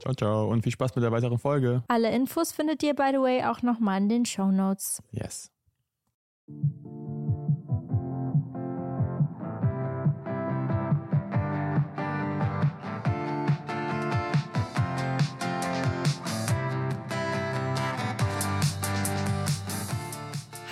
[0.00, 0.48] Ciao, ciao.
[0.48, 1.82] Und viel Spaß mit der weiteren Folge.
[1.88, 5.02] Alle Infos findet ihr, by the way, auch nochmal in den Show Notes.
[5.10, 5.50] Yes.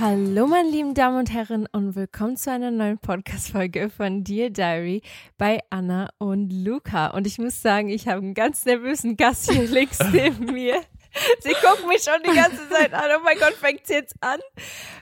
[0.00, 5.02] Hallo, meine lieben Damen und Herren, und willkommen zu einer neuen Podcast-Folge von Dear Diary
[5.36, 7.08] bei Anna und Luca.
[7.08, 10.80] Und ich muss sagen, ich habe einen ganz nervösen Gast hier links neben mir.
[11.40, 13.10] Sie gucken mich schon die ganze Zeit an.
[13.18, 14.40] Oh mein Gott, fängt es jetzt an?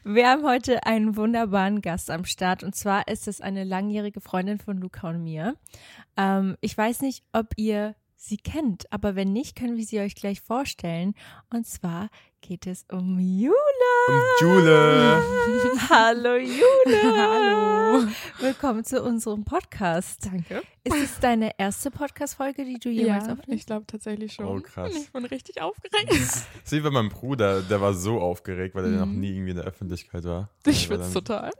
[0.03, 2.65] Wir haben heute einen wunderbaren Gast am Start.
[2.65, 5.54] Und zwar ist es eine langjährige Freundin von Luca und mir.
[6.16, 8.92] Ähm, ich weiß nicht, ob ihr sie kennt.
[8.92, 11.15] Aber wenn nicht, können wir sie euch gleich vorstellen.
[11.50, 12.10] Und zwar
[12.41, 13.54] geht es um Jule.
[14.09, 15.22] Um Jule.
[15.91, 17.16] Hallo Jule.
[17.16, 18.06] Hallo.
[18.41, 20.26] Willkommen zu unserem Podcast.
[20.26, 20.62] Danke.
[20.84, 23.60] Ist es deine erste Podcast-Folge, die du jemals ja, aufnimmst?
[23.60, 24.47] ich glaube tatsächlich schon.
[24.47, 24.94] Oh, krass.
[24.94, 26.15] Ich bin richtig aufgeregt.
[26.71, 29.21] Wie bei meinem Bruder, der war so aufgeregt, weil er noch Mhm.
[29.21, 30.48] nie irgendwie in der Öffentlichkeit war.
[30.66, 31.50] Ich schwitze total.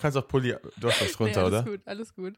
[0.00, 1.56] Kannst auch Pulli, du hast was runter, nee, oder?
[1.58, 2.34] alles gut, alles gut.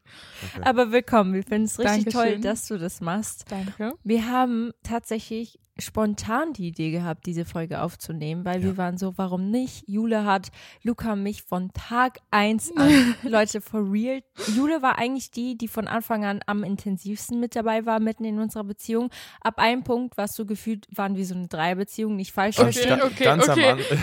[0.55, 0.63] Okay.
[0.67, 1.35] Aber willkommen.
[1.35, 2.33] Wir finden es richtig Dankeschön.
[2.33, 3.45] toll, dass du das machst.
[3.51, 3.93] Danke.
[4.03, 8.65] Wir haben tatsächlich spontan die Idee gehabt, diese Folge aufzunehmen, weil Ja.
[8.67, 9.87] wir waren so, warum nicht?
[9.87, 10.49] Jule hat
[10.83, 14.21] Luca mich von Tag eins an, Leute, for real.
[14.55, 18.39] Jule war eigentlich die, die von Anfang an am intensivsten mit dabei war, mitten in
[18.39, 19.09] unserer Beziehung.
[19.41, 23.01] Ab einem Punkt warst du gefühlt, waren wir so eine Dreierbeziehung, nicht falsch Okay, verstehen.
[23.01, 23.69] okay, ganz okay.
[23.71, 23.97] am Anfang.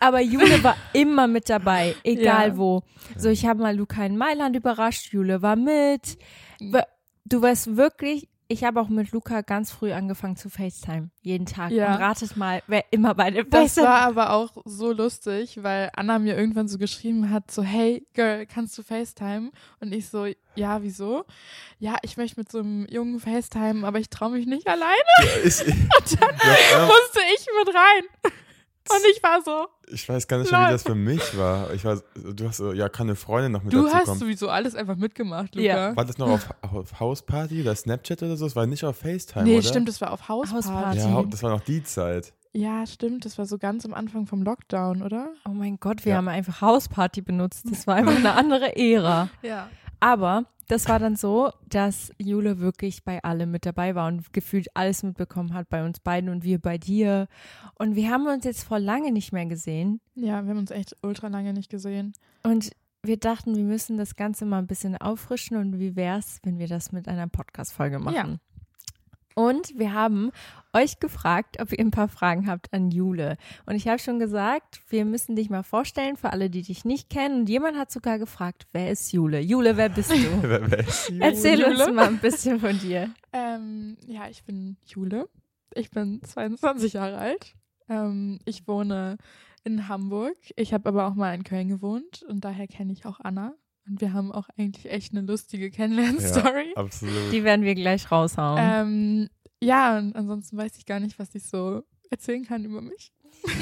[0.00, 2.56] Aber Jule war immer mit dabei, egal Ja.
[2.58, 2.82] wo.
[3.16, 6.18] So, ich habe mal Luca in Mailand überrascht, Jule war mit.
[7.26, 11.72] Du warst wirklich, ich habe auch mit Luca ganz früh angefangen zu FaceTime, jeden Tag.
[11.72, 11.92] Ja.
[11.92, 16.20] Und ratet mal, wer immer bei der Das war aber auch so lustig, weil Anna
[16.20, 19.50] mir irgendwann so geschrieben hat, so, hey, Girl, kannst du FaceTime?
[19.80, 21.24] Und ich so, ja, wieso?
[21.80, 24.94] Ja, ich möchte mit so einem Jungen FaceTime, aber ich traue mich nicht alleine.
[25.44, 28.32] Ich, ich, ja, Musste ich mit rein.
[28.90, 31.72] Und ich war so, ich weiß gar nicht mehr, wie das für mich war.
[31.72, 34.20] Ich war, du hast so, ja, kann eine Freundin noch mit du dazu hast kommen.
[34.20, 35.66] sowieso alles einfach mitgemacht, Luca.
[35.66, 35.96] Ja.
[35.96, 38.44] War das noch auf, auf Hausparty oder Snapchat oder so?
[38.46, 39.62] Es war nicht auf FaceTime, Nee, oder?
[39.68, 40.68] stimmt, das war auf Hausparty.
[40.68, 40.98] Hausparty.
[40.98, 42.32] Ja, das war noch die Zeit.
[42.52, 45.30] Ja, stimmt, das war so ganz am Anfang vom Lockdown, oder?
[45.48, 46.16] Oh mein Gott, wir Ja.
[46.18, 47.64] haben einfach Hausparty benutzt.
[47.70, 49.28] Das war einfach eine andere Ära.
[49.42, 49.68] Ja.
[49.98, 54.68] Aber das war dann so, dass Jule wirklich bei allem mit dabei war und gefühlt
[54.74, 57.28] alles mitbekommen hat bei uns beiden und wir bei dir.
[57.78, 60.00] Und wir haben uns jetzt vor lange nicht mehr gesehen.
[60.14, 62.12] Ja, wir haben uns echt ultra lange nicht gesehen.
[62.42, 62.70] Und
[63.02, 66.68] wir dachten, wir müssen das Ganze mal ein bisschen auffrischen und wie wär's, wenn wir
[66.68, 68.40] das mit einer Podcast-Folge machen?
[69.34, 70.30] Und wir haben
[70.72, 73.36] euch gefragt, ob ihr ein paar Fragen habt an Jule.
[73.66, 77.10] Und ich habe schon gesagt, wir müssen dich mal vorstellen für alle, die dich nicht
[77.10, 77.40] kennen.
[77.40, 79.40] Und jemand hat sogar gefragt, wer ist Jule?
[79.40, 80.14] Jule, wer bist du?
[80.42, 81.24] Wer- wer ist Jule?
[81.24, 81.84] Erzähl Jule?
[81.86, 83.10] uns mal ein bisschen von dir.
[83.32, 85.28] Ähm, ja, ich bin Jule.
[85.74, 87.54] Ich bin 22 Jahre alt.
[87.88, 89.16] Ähm, ich wohne
[89.64, 90.36] in Hamburg.
[90.56, 93.54] Ich habe aber auch mal in Köln gewohnt und daher kenne ich auch Anna.
[93.86, 96.72] Und wir haben auch eigentlich echt eine lustige Kennenlern-Story.
[96.74, 97.32] Absolut.
[97.32, 98.58] Die werden wir gleich raushauen.
[98.60, 99.28] ähm,
[99.62, 103.12] ja, und ansonsten weiß ich gar nicht, was ich so erzählen kann über mich.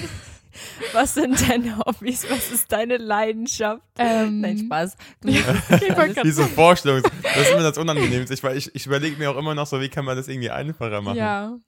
[0.93, 2.27] Was sind deine Hobbys?
[2.29, 3.83] Was ist deine Leidenschaft?
[3.97, 4.97] Ähm, Nein, Spaß.
[5.23, 8.35] Grad Diese Vorstellung, das ist mir das Unangenehmste.
[8.35, 10.51] Ich, weil ich, ich überlege mir auch immer noch so, wie kann man das irgendwie
[10.51, 11.17] einfacher machen.
[11.17, 11.59] Ja,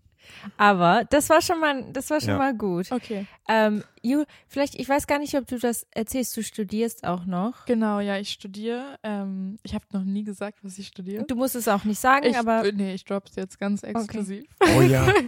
[0.56, 2.38] Aber das war schon mal, das war schon Ja.
[2.38, 2.90] mal gut.
[2.92, 3.26] okay.
[3.48, 7.64] Ähm, Ju, vielleicht, ich weiß gar nicht, ob du das erzählst, du studierst auch noch.
[7.66, 8.98] Genau, ja, ich studiere.
[9.02, 11.24] Ähm, ich habe noch nie gesagt, was ich studiere.
[11.24, 14.44] Du musst es auch nicht sagen, Ich, aber nee, ich drop's jetzt ganz exklusiv.
[14.76, 15.06] Oh ja.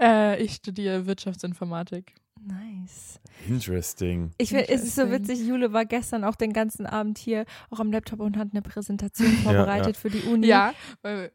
[0.00, 2.14] Äh, ich studiere Wirtschaftsinformatik.
[2.40, 3.18] nice.
[3.48, 4.30] Interesting.
[4.38, 7.80] Ich find, es ist so witzig, Jule war gestern auch den ganzen Abend hier, auch
[7.80, 10.46] am Laptop und hat eine Präsentation vorbereitet für die Uni.
[10.46, 10.72] Ja,
[11.02, 11.32] weil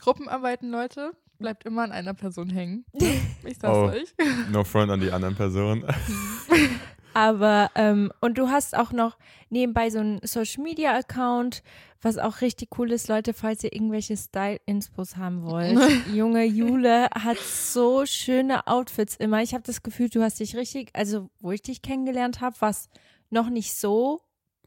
[0.00, 2.84] Gruppenarbeiten, Leute, bleibt immer an einer Person hängen.
[2.92, 3.20] ne?
[3.44, 3.84] Ich sag's Oh.
[3.86, 4.14] euch.
[4.50, 5.84] No front an die anderen Personen.
[7.14, 9.16] Aber, ähm, und du hast auch noch
[9.50, 11.62] nebenbei so einen Social Media Account,
[12.00, 15.78] was auch richtig cool ist, Leute, falls ihr irgendwelche Style-Inspos haben wollt.
[16.14, 19.42] Junge Jule hat so schöne Outfits immer.
[19.42, 22.88] Ich habe das Gefühl, du hast dich richtig, also wo ich dich kennengelernt habe, was
[23.30, 24.20] noch nicht so.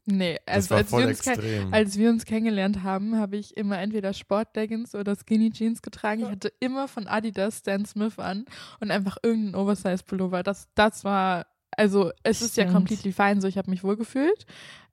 [0.04, 3.56] Nee, Das also war als voll wir, uns als wir uns kennengelernt haben, habe ich
[3.56, 6.22] immer entweder Sportleggings oder Skinny Jeans getragen.
[6.22, 8.44] Ich hatte immer von Adidas Stan Smith an
[8.80, 10.42] und einfach irgendeinen Oversize-Pullover.
[10.42, 11.46] Das, das war,
[11.76, 12.74] also es ist ja Stimmt.
[12.74, 14.44] completely fine, so ich habe mich wohlgefühlt,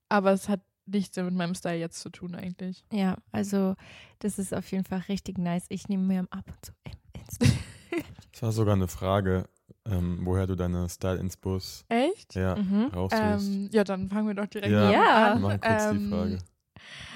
[0.09, 2.83] aber es hat nichts mit meinem Style jetzt zu tun eigentlich.
[2.91, 3.75] Ja, also
[4.19, 5.65] das ist auf jeden Fall richtig nice.
[5.69, 7.45] Ich nehme mir ab und zu im Insta.
[8.31, 9.45] Das war sogar eine Frage,
[9.85, 12.35] ähm, woher du deine Style-Inspos Echt?
[12.35, 12.91] ja, Mhm.
[13.11, 14.91] Ähm, ja, dann fangen wir doch direkt Ja.
[14.91, 15.33] Ja.
[15.33, 15.41] an.
[15.41, 16.37] Mach kurz die Ähm, Frage.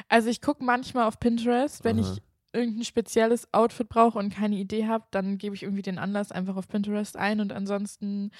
[0.10, 2.12] Also ich gucke manchmal auf Pinterest, wenn Aha.
[2.14, 2.22] ich
[2.52, 6.56] irgendein spezielles Outfit brauche und keine Idee habe, dann gebe ich irgendwie den Anlass einfach
[6.56, 8.31] auf Pinterest ein und ansonsten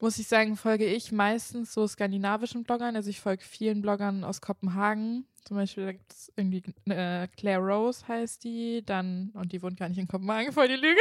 [0.00, 2.96] muss ich sagen, folge ich meistens so skandinavischen Bloggern.
[2.96, 5.24] Also ich folge vielen Bloggern aus Kopenhagen.
[5.44, 9.78] Zum Beispiel, da gibt es irgendwie äh, Claire Rose heißt die, dann, und die wohnt
[9.78, 11.00] gar nicht in Kopenhagen, voll die Lüge.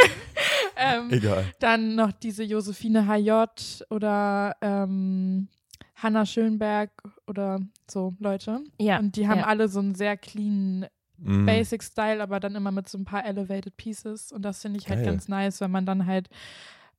[0.77, 1.45] Ähm, Egal.
[1.59, 5.47] dann noch diese Josephine HJ oder ähm,
[5.95, 6.91] Hannah Schönberg
[7.27, 7.59] oder
[7.89, 8.61] so Leute.
[8.79, 8.99] Ja.
[8.99, 9.45] Und die haben ja.
[9.47, 10.85] alle so einen sehr clean
[11.17, 11.45] Mhm.
[11.45, 14.31] Basic Style, aber dann immer mit so ein paar elevated Pieces.
[14.31, 15.11] Und das finde ich halt Geil.
[15.11, 16.27] ganz nice, wenn man dann halt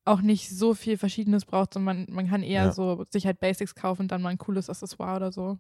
[0.07, 2.73] auch nicht so viel Verschiedenes braucht, sondern man, man kann eher Ja.
[2.73, 5.59] so sich halt Basics kaufen und dann mal ein cooles Accessoire oder so.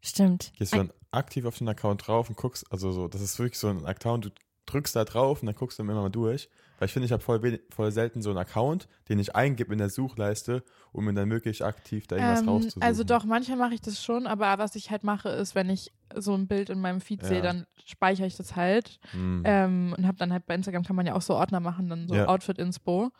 [0.00, 0.52] Stimmt.
[0.58, 3.58] Gehst du dann aktiv auf den Account drauf und guckst, also so, das ist wirklich
[3.58, 4.30] so ein Account, du
[4.68, 6.48] drückst da drauf und dann guckst du immer mal durch.
[6.78, 9.78] Weil ich finde, ich habe voll, voll selten so einen Account, den ich eingebe in
[9.78, 10.62] der Suchleiste,
[10.92, 12.82] um mir dann wirklich aktiv da irgendwas Ähm, rauszusuchen.
[12.84, 15.92] also doch, manchmal mache ich das schon, aber was ich halt mache, ist, wenn ich
[16.14, 17.28] so ein Bild in meinem Feed Ja.
[17.28, 19.00] sehe, dann speichere ich das halt.
[19.12, 19.42] Mhm.
[19.44, 22.06] Ähm, und habe dann halt bei Instagram kann man ja auch so Ordner machen, dann
[22.06, 22.26] so Ja.
[22.28, 23.10] Outfit-Inspo.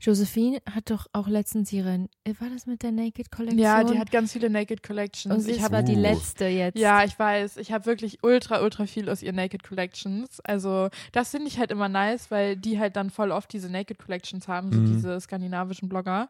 [0.00, 3.58] Josephine hat doch auch letztens ihre, äh, war das mit der Naked Kollektion?
[3.62, 5.44] Ja, die hat ganz viele Naked und Collections.
[5.44, 6.00] sie Ich aber die Uh.
[6.00, 6.78] letzte jetzt.
[6.78, 7.56] Ja, ich weiß.
[7.58, 10.40] Ich habe wirklich ultra, ultra viel aus ihren Naked Collections.
[10.40, 13.98] Also, das finde ich halt immer nice, weil die halt dann voll oft diese Naked
[13.98, 14.86] Collections haben, so Mhm.
[14.94, 16.28] diese skandinavischen Blogger.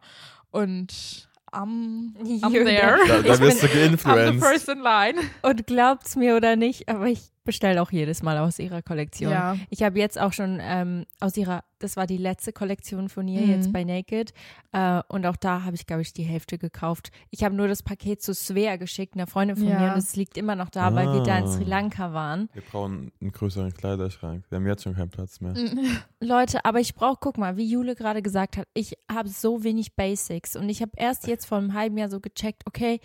[0.51, 2.97] Und I'm, I'm You're there.
[3.07, 4.39] da, da ich wirst du I'm the geinfluenced.
[4.45, 5.19] first in line.
[5.41, 9.31] Und glaubt's mir oder nicht, aber ich bestelle auch jedes Mal aus ihrer Kollektion.
[9.31, 9.55] Ja.
[9.69, 13.41] Ich habe jetzt auch schon ähm, aus ihrer, das war die letzte Kollektion von ihr
[13.41, 13.49] Mhm.
[13.49, 14.31] jetzt bei Naked
[14.71, 17.11] äh, und auch da habe ich, glaube ich, die Hälfte gekauft.
[17.31, 19.79] Ich habe nur das Paket zu Svea geschickt, einer Freundin von Ja.
[19.79, 21.47] mir und es liegt immer noch da, weil wir da in Ah.
[21.47, 22.49] Sri Lanka waren.
[22.53, 24.45] Wir brauchen einen größeren Kleiderschrank.
[24.49, 25.53] Wir haben jetzt schon keinen Platz mehr.
[25.57, 25.79] Mhm.
[26.19, 29.95] Leute, aber ich brauche, guck mal, wie Jule gerade gesagt hat, ich habe so wenig
[29.95, 32.99] Basics und ich habe erst jetzt vor einem halben Jahr so gecheckt, okay,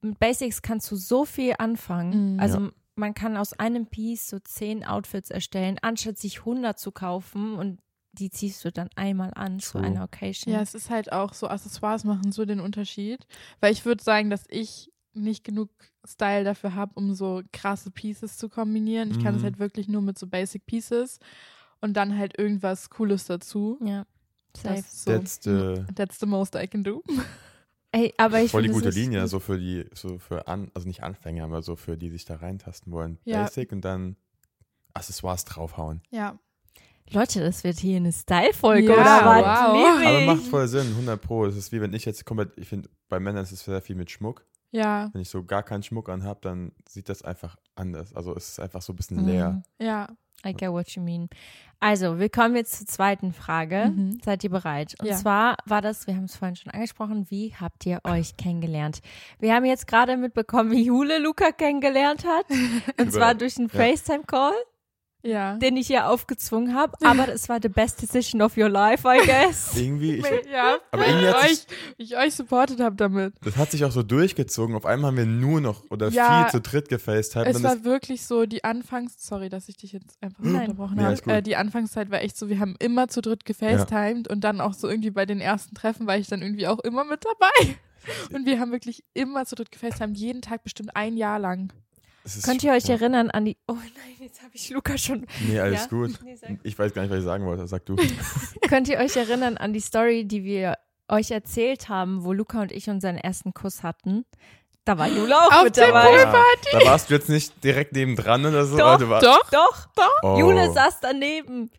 [0.00, 2.34] mit Basics kannst du so viel anfangen.
[2.34, 2.40] Mhm.
[2.40, 2.70] Also Ja.
[2.96, 7.80] Man kann aus einem Piece so zehn Outfits erstellen, anstatt sich 100 zu kaufen und
[8.12, 9.82] die ziehst du dann einmal an zu True.
[9.82, 10.52] einer Occasion.
[10.54, 13.26] Ja, es ist halt auch so, Accessoires machen so den Unterschied.
[13.60, 15.70] Weil ich würde sagen, dass ich nicht genug
[16.06, 19.10] Style dafür habe, um so krasse Pieces zu kombinieren.
[19.10, 19.46] Ich kann es Mhm.
[19.46, 21.18] halt wirklich nur mit so Basic Pieces
[21.80, 23.78] und dann halt irgendwas Cooles dazu.
[23.82, 24.06] Ja,
[24.56, 24.76] safe.
[24.76, 27.02] Das ist so, That's the, that's the most I can do.
[27.94, 31.04] Ey, aber ich voll die gute Linie, so für die, so für an, also nicht
[31.04, 33.18] Anfänger, aber so für die sich da reintasten wollen.
[33.24, 33.44] Ja.
[33.44, 34.16] Basic und dann
[34.94, 36.02] Accessoires draufhauen.
[36.10, 36.36] Ja.
[37.10, 39.72] Leute, das wird hier eine Style-Folge, Ja, oder was?
[39.74, 40.06] wow.
[40.06, 41.46] Aber macht voll Sinn, 100 Pro.
[41.46, 43.94] Es ist wie wenn ich jetzt komplett, ich finde, bei Männern ist es sehr viel
[43.94, 44.44] mit Schmuck.
[44.74, 45.08] Ja.
[45.12, 48.12] Wenn ich so gar keinen Schmuck anhab, dann sieht das einfach anders.
[48.14, 49.62] Also es ist einfach so ein bisschen leer.
[49.78, 50.08] Ja.
[50.46, 51.28] I get what you mean.
[51.80, 53.90] Also, wir kommen jetzt zur zweiten Frage.
[53.94, 54.20] Mhm.
[54.24, 54.94] Seid ihr bereit?
[55.00, 55.16] Und Ja.
[55.16, 59.00] zwar war das, wir haben es vorhin schon angesprochen, wie habt ihr euch kennengelernt?
[59.38, 62.46] Wir haben jetzt gerade mitbekommen, wie Jule Luca kennengelernt hat.
[63.00, 63.78] Und zwar durch einen ja.
[63.78, 64.52] FaceTime-Call,
[65.24, 65.56] Ja.
[65.56, 66.92] den ich ihr aufgezwungen habe.
[67.02, 69.74] Aber es war the best decision of your life, I guess.
[69.76, 71.66] Irgendwie, ich, Ja, Aber weil irgendwie ich hat euch, sich-
[71.96, 73.34] ich euch supportet habe damit.
[73.42, 74.76] das hat sich auch so durchgezogen.
[74.76, 77.48] Auf einmal haben wir nur noch oder Ja, viel zu dritt gefacetimed.
[77.48, 80.62] Es Und war wirklich so, die Anfangs, sorry, dass ich dich jetzt einfach Nein.
[80.70, 81.32] unterbrochen Nee, habe.
[81.32, 84.74] Äh, die Anfangszeit war echt so, wir haben immer zu dritt gefacetimed und dann auch
[84.74, 87.76] so irgendwie bei den ersten Treffen war ich dann irgendwie auch immer mit dabei.
[88.34, 91.72] Und wir haben wirklich immer zu dritt gefacetimed, jeden Tag bestimmt ein Jahr lang.
[92.42, 92.94] Könnt ihr euch ja.
[92.94, 93.56] erinnern an die.
[93.68, 95.26] Oh nein, jetzt habe ich Luca schon.
[95.46, 95.86] Nee, alles Ja?
[95.88, 96.18] gut.
[96.22, 96.58] Nee.
[96.62, 97.66] Ich weiß gar nicht, was ich sagen wollte.
[97.66, 97.96] Sag du.
[98.68, 100.76] Könnt ihr euch erinnern an die Story, die wir
[101.08, 104.24] euch erzählt haben, wo Luca und ich unseren ersten Kuss hatten?
[104.86, 106.24] Da war Jule auch Auf mit dabei.
[106.26, 108.76] Ah, da warst du jetzt nicht direkt nebendran oder so.
[108.76, 109.88] Doch, du warst, Doch, Doch,
[110.22, 110.38] Oh.
[110.38, 111.70] Jule saß daneben.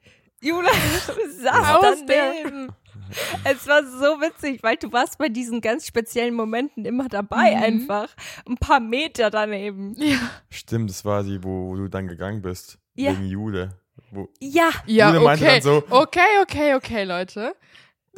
[0.41, 0.69] Jule
[1.41, 2.71] saß Aus daneben.
[3.43, 7.63] Es war so witzig, weil du warst bei diesen ganz speziellen Momenten immer dabei Mhm.
[7.63, 8.09] einfach.
[8.47, 9.93] Ein paar Meter daneben.
[9.97, 10.17] ja.
[10.49, 12.77] Stimmt, das war die, wo, wo du dann gegangen bist.
[12.95, 13.11] Ja.
[13.11, 13.77] Wegen Jule.
[14.11, 15.53] Wo, Ja, Ja, Jule meinte okay.
[15.55, 17.55] dann so- okay, okay, okay, Leute.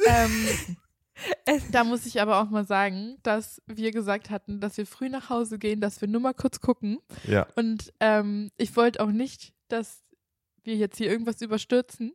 [0.06, 0.48] Ähm,
[1.44, 5.08] Es- da muss ich aber auch mal sagen, dass wir gesagt hatten, dass wir früh
[5.08, 6.98] nach Hause gehen, dass wir nur mal kurz gucken.
[7.26, 7.46] ja.
[7.56, 10.04] Und ähm, ich wollte auch nicht, dass
[10.62, 12.12] wir jetzt hier irgendwas überstürzen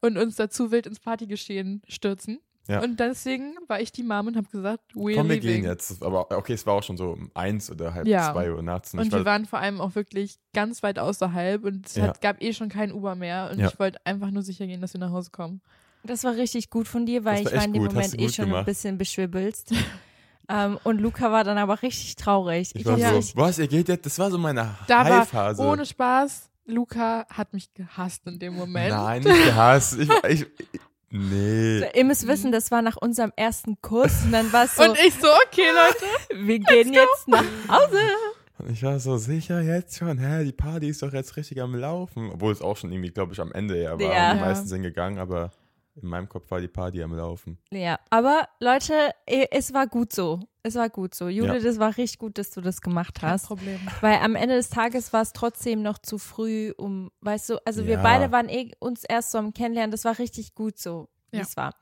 [0.00, 2.38] und uns dazu wild ins Partygeschehen stürzen.
[2.68, 2.82] Ja.
[2.82, 5.62] Und deswegen war ich die Mom und habe gesagt, we're Komm, wir leaving.
[5.62, 6.02] gehen jetzt.
[6.02, 8.32] Aber okay, es war auch schon so um eins oder halb Ja.
[8.32, 8.92] zwei Uhr nachts.
[8.92, 12.08] Und ich wir war, waren vor allem auch wirklich ganz weit außerhalb und es Ja.
[12.08, 13.68] hat, gab eh schon kein Uber mehr und Ja.
[13.68, 15.60] ich wollte einfach nur sicher gehen, dass wir nach Hause kommen.
[16.02, 18.28] das war richtig gut von dir, weil war ich war in dem gut, Moment eh
[18.28, 18.66] schon ein gemacht.
[18.66, 19.72] bisschen beschwibbelst.
[20.48, 22.70] ähm, und Luca war dann aber richtig traurig.
[22.74, 23.20] ich war hab Ja.
[23.22, 24.06] so, was, ihr geht jetzt?
[24.06, 25.62] Das war so meine Da war High-Phase.
[25.62, 28.90] ohne Spaß, Luca hat mich gehasst in dem Moment.
[28.90, 29.98] Nein, nicht gehasst.
[29.98, 30.80] Ich, ich, ich,
[31.10, 31.84] nee.
[31.94, 34.98] Ihr müsst wissen, das war nach unserem ersten Kuss und dann war es so, Und
[34.98, 36.46] ich so, okay, Leute.
[36.46, 37.98] wir gehen jetzt nach Hause.
[38.58, 41.74] Und ich war so sicher jetzt schon, hä, die Party ist doch jetzt richtig am
[41.74, 42.30] Laufen.
[42.32, 44.00] Obwohl es auch schon irgendwie, glaube ich, am Ende ja war.
[44.00, 44.32] Ja.
[44.32, 44.44] Die Ja.
[44.46, 45.50] meisten sind gegangen, aber
[46.00, 47.58] in meinem Kopf war die Party am Laufen.
[47.70, 50.40] Ja, aber Leute, es war gut so.
[50.62, 51.28] Es war gut so.
[51.28, 51.60] Jule, Ja.
[51.60, 53.46] das war richtig gut, dass du das gemacht Kein hast.
[53.46, 53.80] Problem.
[54.00, 57.86] Weil am Ende des Tages war es trotzdem noch zu früh, um, weißt du, also
[57.86, 58.02] wir Ja.
[58.02, 59.90] beide waren eh uns erst so am Kennenlernen.
[59.92, 61.42] Das war richtig gut so, wie Ja.
[61.44, 61.74] es war.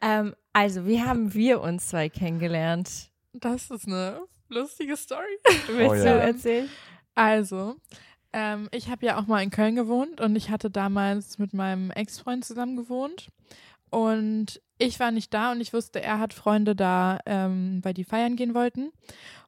[0.00, 3.10] Ähm, also, wie haben wir uns zwei kennengelernt?
[3.32, 5.38] Das ist eine lustige Story.
[5.66, 6.68] Willst Oh du erzählen?
[7.14, 7.74] Also,
[8.32, 11.90] ähm, ich habe ja auch mal in Köln gewohnt und ich hatte damals mit meinem
[11.90, 13.28] Ex-Freund zusammen gewohnt.
[13.90, 18.04] Und ich war nicht da und ich wusste, er hat Freunde da, ähm, weil die
[18.04, 18.92] feiern gehen wollten.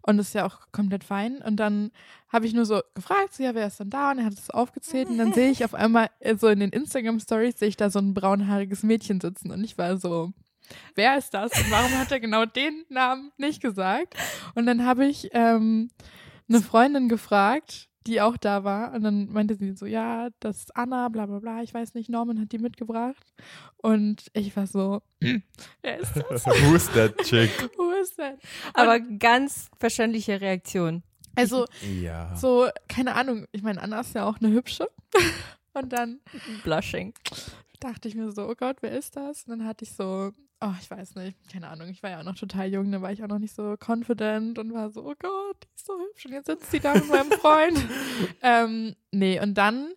[0.02, 1.38] Und das ist ja auch komplett fein.
[1.42, 1.90] Und dann
[2.28, 4.10] habe ich nur so gefragt, so, ja, wer ist denn da?
[4.10, 5.08] Und er hat es aufgezählt.
[5.08, 7.98] Und dann sehe ich auf einmal äh, so in den Instagram-Stories, sehe ich da so
[7.98, 9.50] ein braunhaariges Mädchen sitzen.
[9.50, 10.32] Und ich war so,
[10.94, 11.52] wer ist das?
[11.52, 14.14] Und warum hat er genau den Namen nicht gesagt?
[14.54, 15.90] Und dann habe ich ähm,
[16.48, 18.92] eine Freundin gefragt, die auch da war.
[18.94, 21.62] Und dann meinte sie so, ja, das ist Anna, bla bla bla.
[21.62, 23.34] Ich weiß nicht, Norman hat die mitgebracht.
[23.76, 26.46] Und ich war so, wer ist das?
[26.46, 27.50] Who's that chick?
[27.76, 28.36] Wo ist denn?
[28.74, 31.02] Aber ganz verständliche Reaktion.
[31.36, 31.64] Also,
[32.00, 32.34] Ja.
[32.36, 33.46] so, keine Ahnung.
[33.52, 34.88] Ich meine, Anna ist ja auch eine hübsche.
[35.74, 36.20] Und dann
[36.64, 37.14] Blushing.
[37.78, 39.44] dachte ich mir so, oh Gott, wer ist das?
[39.44, 42.24] Und dann hatte ich so, oh, ich weiß nicht, keine Ahnung, ich war ja auch
[42.24, 45.14] noch total jung, da war ich auch noch nicht so confident und war so, oh
[45.18, 47.78] Gott, die ist so hübsch und jetzt sitzt sie da mit meinem Freund.
[48.42, 49.92] ähm, nee, und dann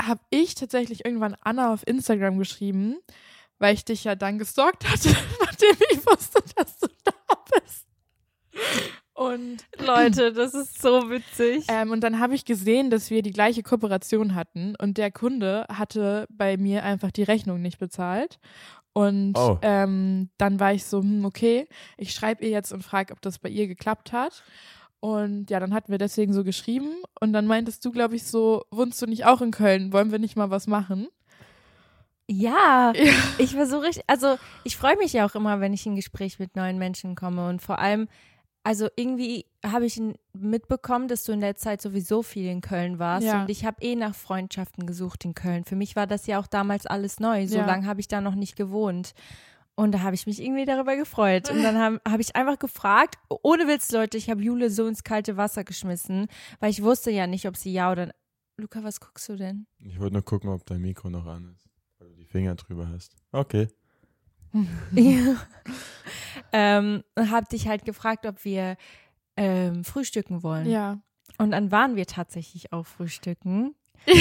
[0.00, 2.96] habe ich tatsächlich irgendwann Anna auf Instagram geschrieben,
[3.58, 7.12] weil ich dich ja dann gestalkt hatte, nachdem ich wusste, dass du da
[7.52, 7.86] bist.
[9.14, 11.64] Und Leute, das ist so witzig.
[11.68, 15.66] ähm, und dann habe ich gesehen, dass wir die gleiche Kooperation hatten und der Kunde
[15.68, 18.40] hatte bei mir einfach die Rechnung nicht bezahlt.
[18.94, 19.58] Und Oh.
[19.60, 21.66] ähm, dann war ich so, hm, okay,
[21.98, 24.42] ich schreibe ihr jetzt und frage, ob das bei ihr geklappt hat.
[25.00, 26.94] Und ja, dann hatten wir deswegen so geschrieben.
[27.20, 29.92] Und dann meintest du, glaube ich, so, wohnst du nicht auch in Köln?
[29.92, 31.08] Wollen wir nicht mal was machen?
[32.26, 33.12] Ja, Ja.
[33.38, 36.38] ich war so richtig, also ich freue mich ja auch immer, wenn ich in Gespräch
[36.38, 38.08] mit neuen Menschen komme und vor allem,
[38.64, 40.00] also irgendwie habe ich
[40.32, 43.42] mitbekommen, dass du in der Zeit sowieso viel in Köln warst Ja.
[43.42, 45.64] und ich habe eh nach Freundschaften gesucht in Köln.
[45.64, 47.66] Für mich war das ja auch damals alles neu, so Ja.
[47.66, 49.12] lange habe ich da noch nicht gewohnt.
[49.76, 51.50] Und da habe ich mich irgendwie darüber gefreut.
[51.50, 55.02] Und dann habe hab ich einfach gefragt, ohne Witz, Leute, ich habe Jule so ins
[55.02, 56.28] kalte Wasser geschmissen,
[56.60, 58.12] weil ich wusste ja nicht, ob sie ja oder.
[58.56, 59.66] Luca, was guckst du denn?
[59.80, 61.68] Ich wollte nur gucken, ob dein Mikro noch an ist.
[61.98, 63.16] Weil du die Finger drüber hast.
[63.32, 63.66] Okay.
[64.94, 65.36] Ja.
[66.54, 68.76] Ähm, und hab dich halt gefragt, ob wir
[69.36, 70.66] ähm, frühstücken wollen.
[70.70, 71.00] Ja.
[71.36, 73.74] Und dann waren wir tatsächlich auch frühstücken.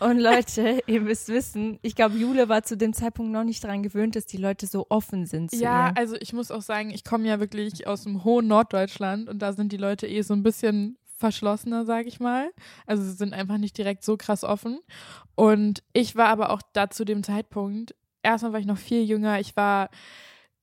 [0.00, 3.82] Und Leute, ihr müsst wissen, ich glaube, Jule war zu dem Zeitpunkt noch nicht daran
[3.82, 5.96] gewöhnt, dass die Leute so offen sind zu Ja, ihr.
[5.96, 9.52] also ich muss auch sagen, ich komme ja wirklich aus dem hohen Norddeutschland und da
[9.52, 12.52] sind die Leute eh so ein bisschen verschlossener, sage ich mal.
[12.86, 14.78] Also sie sind einfach nicht direkt so krass offen.
[15.34, 19.40] Und ich war aber auch da zu dem Zeitpunkt, erstmal war ich noch viel jünger,
[19.40, 19.90] ich war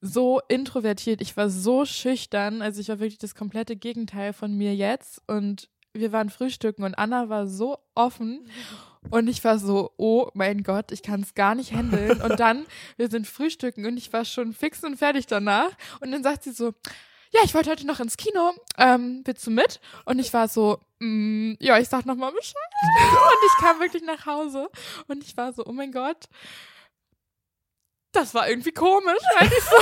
[0.05, 4.75] so introvertiert, ich war so schüchtern, also ich war wirklich das komplette Gegenteil von mir
[4.75, 8.47] jetzt und wir waren frühstücken und Anna war so offen
[9.09, 12.21] und ich war so, oh mein Gott, ich kann es gar nicht handeln.
[12.21, 12.65] Und dann,
[12.97, 15.69] wir sind frühstücken und ich war schon fix und fertig danach.
[16.01, 16.73] Und dann sagt sie so,
[17.31, 19.79] ja, ich wollte heute noch ins Kino, ähm, willst du mit?
[20.05, 22.55] Und ich war so, mm, ja, ich sag nochmal Bescheid.
[23.11, 24.69] Und ich kam wirklich nach Hause
[25.07, 26.27] und ich war so, oh mein Gott,
[28.15, 29.21] das war irgendwie komisch.
[29.39, 29.75] Weil ich so,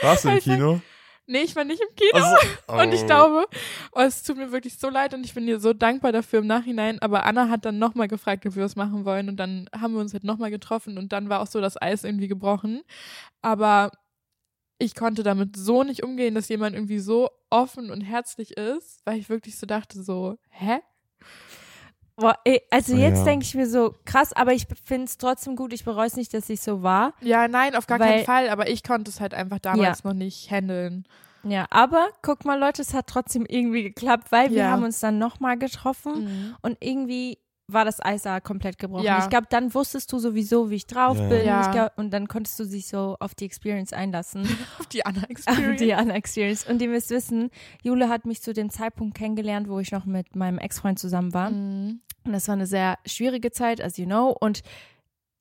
[0.02, 0.80] Warst du im sag- Kino?
[1.26, 2.24] nee, ich war nicht im Kino.
[2.24, 3.06] Also, Und ich oh.
[3.06, 3.46] glaube,
[3.92, 6.46] oh, es tut mir wirklich so leid und ich bin dir so dankbar dafür im
[6.46, 6.98] Nachhinein.
[7.00, 9.28] Aber Anna hat dann nochmal gefragt, ob wir was machen wollen.
[9.28, 12.04] Und dann haben wir uns halt nochmal getroffen und dann war auch so das Eis
[12.04, 12.82] irgendwie gebrochen.
[13.42, 13.92] Aber
[14.78, 19.18] ich konnte damit so nicht umgehen, dass jemand irgendwie so offen und herzlich ist, weil
[19.18, 20.78] ich wirklich so dachte, so, hä?
[22.20, 23.24] Boah, ey, also jetzt Ja.
[23.24, 25.72] denke ich mir so, krass, aber ich finde es trotzdem gut.
[25.72, 27.14] Ich bereue es nicht, dass ich so war.
[27.20, 28.48] Ja, nein, auf gar Weil- keinen Fall.
[28.50, 31.04] Aber ich konnte es halt einfach damals noch nicht handeln.
[31.44, 34.70] Ja, aber guck mal, Leute, es hat trotzdem irgendwie geklappt, weil wir Ja.
[34.72, 37.38] haben uns dann nochmal getroffen und irgendwie
[37.70, 39.04] war das Eis da komplett gebrochen.
[39.04, 39.18] Ja.
[39.22, 41.28] Ich glaube, dann wusstest du sowieso, wie ich drauf Ja.
[41.28, 41.46] bin.
[41.46, 41.60] Ja.
[41.66, 44.42] Ich glaub, und dann konntest du dich so auf die Experience einlassen.
[44.80, 45.78] Auf die Anna auf Experience.
[45.78, 46.64] die Anna Experience.
[46.66, 47.50] Und ihr müsst wissen,
[47.82, 51.50] Jule hat mich zu dem Zeitpunkt kennengelernt, wo ich noch mit meinem Ex-Freund zusammen war.
[51.50, 52.00] Mhm.
[52.28, 54.36] Und das war eine sehr schwierige Zeit, as you know.
[54.38, 54.62] Und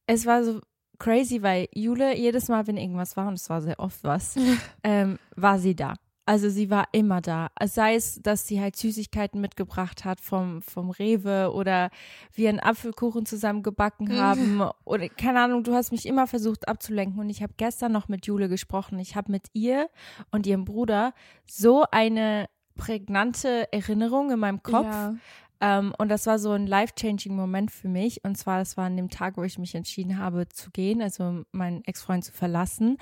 [0.07, 0.61] es war so
[0.99, 4.35] crazy, weil Jule jedes Mal, wenn irgendwas war, und es war sehr oft was,
[4.83, 5.93] ähm, war sie da.
[6.25, 7.47] Also sie war immer da.
[7.63, 11.89] Sei es, dass sie halt Süßigkeiten mitgebracht hat vom, vom Rewe oder
[12.33, 17.21] wir einen Apfelkuchen zusammen gebacken haben oder keine Ahnung, du hast mich immer versucht abzulenken
[17.21, 18.99] und ich habe gestern noch mit Jule gesprochen.
[18.99, 19.89] Ich habe mit ihr
[20.29, 21.13] und ihrem Bruder
[21.45, 24.85] so eine prägnante Erinnerung in meinem Kopf.
[24.85, 25.15] Ja.
[25.61, 28.23] Ähm, und das war so ein life-changing Moment für mich.
[28.23, 31.43] Und zwar, das war an dem Tag, wo ich mich entschieden habe zu gehen, also
[31.51, 32.97] meinen Ex-Freund zu verlassen.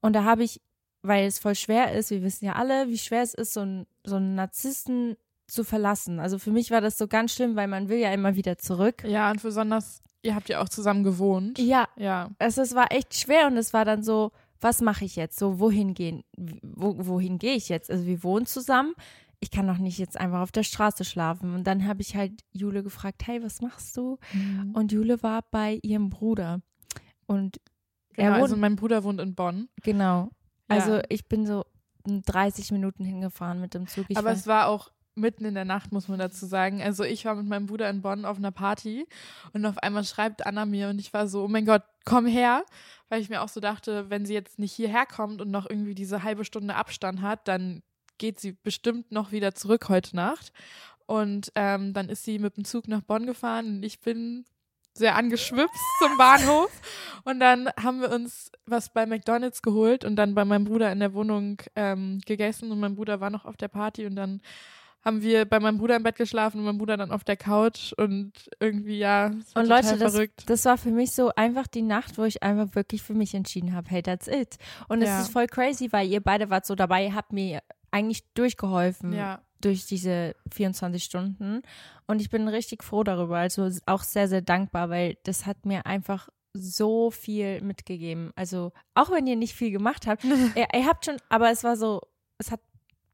[0.00, 0.60] Und da habe ich,
[1.02, 3.86] weil es voll schwer ist, wir wissen ja alle, wie schwer es ist, so, ein,
[4.04, 5.16] so einen Narzissten
[5.46, 6.20] zu verlassen.
[6.20, 9.02] Also für mich war das so ganz schlimm, weil man will ja immer wieder zurück.
[9.04, 11.58] ja, und besonders, ihr habt ja auch zusammen gewohnt.
[11.58, 12.30] Ja, Ja.
[12.38, 15.38] also es war echt schwer und es war dann so, was mache ich jetzt?
[15.38, 16.24] So, wohin gehen?
[16.36, 17.90] Wo, wohin gehe ich jetzt?
[17.90, 18.94] Also wir wohnen zusammen.
[19.40, 21.54] Ich kann doch nicht jetzt einfach auf der Straße schlafen.
[21.54, 24.18] Und dann habe ich halt Jule gefragt, hey, was machst du?
[24.72, 26.60] Und Jule war bei ihrem Bruder.
[27.26, 27.60] Und
[28.18, 29.68] Genau, er wohnt, also mein Bruder wohnt in Bonn.
[29.82, 30.30] genau.
[30.68, 30.76] Ja.
[30.76, 31.64] Also ich bin so
[32.04, 34.06] 30 Minuten hingefahren mit dem Zug.
[34.08, 36.82] Ich Aber war, es war auch mitten in der Nacht, muss man dazu sagen.
[36.82, 39.06] Also ich war mit meinem Bruder in Bonn auf einer Party
[39.52, 42.64] und auf einmal schreibt Anna mir und ich war so, oh mein Gott, komm her.
[43.08, 45.94] Weil ich mir auch so dachte, wenn sie jetzt nicht hierher kommt und noch irgendwie
[45.94, 47.82] diese halbe Stunde Abstand hat, dann
[48.18, 50.52] geht sie bestimmt noch wieder zurück heute Nacht.
[51.06, 54.44] Und ähm, dann ist sie mit dem Zug nach Bonn gefahren und ich bin
[54.92, 56.70] sehr angeschwipst zum Bahnhof.
[57.24, 60.98] Und dann haben wir uns was bei McDonalds geholt und dann bei meinem Bruder in
[61.00, 64.42] der Wohnung ähm, gegessen und mein Bruder war noch auf der Party und dann
[65.04, 67.92] haben wir bei meinem Bruder im Bett geschlafen und mein Bruder dann auf der Couch
[67.96, 70.42] und irgendwie, ja, und total Leute, das, verrückt.
[70.50, 73.74] das war für mich so einfach die Nacht, wo ich einfach wirklich für mich entschieden
[73.74, 74.56] habe, hey, that's it.
[74.88, 75.20] Und es Ja.
[75.22, 79.12] ist voll crazy, weil ihr beide wart so dabei, habt mir eigentlich durchgeholfen.
[79.12, 81.62] Ja, durch diese 24 Stunden.
[82.06, 85.86] Und ich bin richtig froh darüber, also auch sehr, sehr dankbar, weil das hat mir
[85.86, 88.32] einfach so viel mitgegeben.
[88.36, 90.24] Also auch wenn ihr nicht viel gemacht habt,
[90.54, 92.02] ihr, ihr habt schon, aber es war so,
[92.38, 92.60] es hat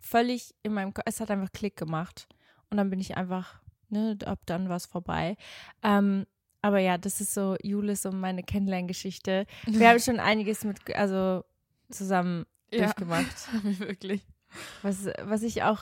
[0.00, 2.28] völlig in meinem es hat einfach Klick gemacht.
[2.70, 5.37] Und dann bin ich einfach, ne, ab dann war es vorbei.
[5.82, 6.26] Ähm,
[6.62, 9.46] aber ja, das ist so Julis und meine Kennenlerngeschichte.
[9.66, 11.44] Wir haben schon einiges mit, also
[11.90, 13.52] zusammen ja, durchgemacht.
[13.78, 14.22] wirklich.
[14.82, 15.80] Was, was ich auch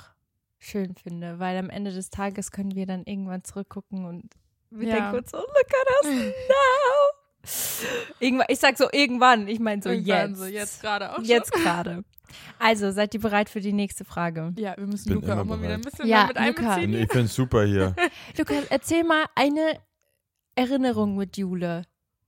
[0.58, 4.30] schön finde, weil am Ende des Tages können wir dann irgendwann zurückgucken und
[4.70, 4.94] wir Ja.
[4.94, 6.12] denken uns so, look at us
[6.48, 7.88] now.
[8.20, 10.38] Irgendwann, ich sag so irgendwann, ich meine so Irgendwann jetzt.
[10.38, 11.24] So, jetzt gerade auch schon.
[11.24, 12.04] Jetzt gerade.
[12.58, 14.54] Also, seid ihr bereit für die nächste Frage?
[14.56, 15.92] Ja, wir müssen Bin Luca immer auch mal wieder ein bereit.
[15.92, 16.74] bisschen Ja, mit Luca.
[16.74, 16.94] einbeziehen.
[17.02, 17.94] Ich finde super hier.
[18.38, 19.78] Lukas, erzähl mal eine
[20.54, 21.82] Erinnerung mit Jule,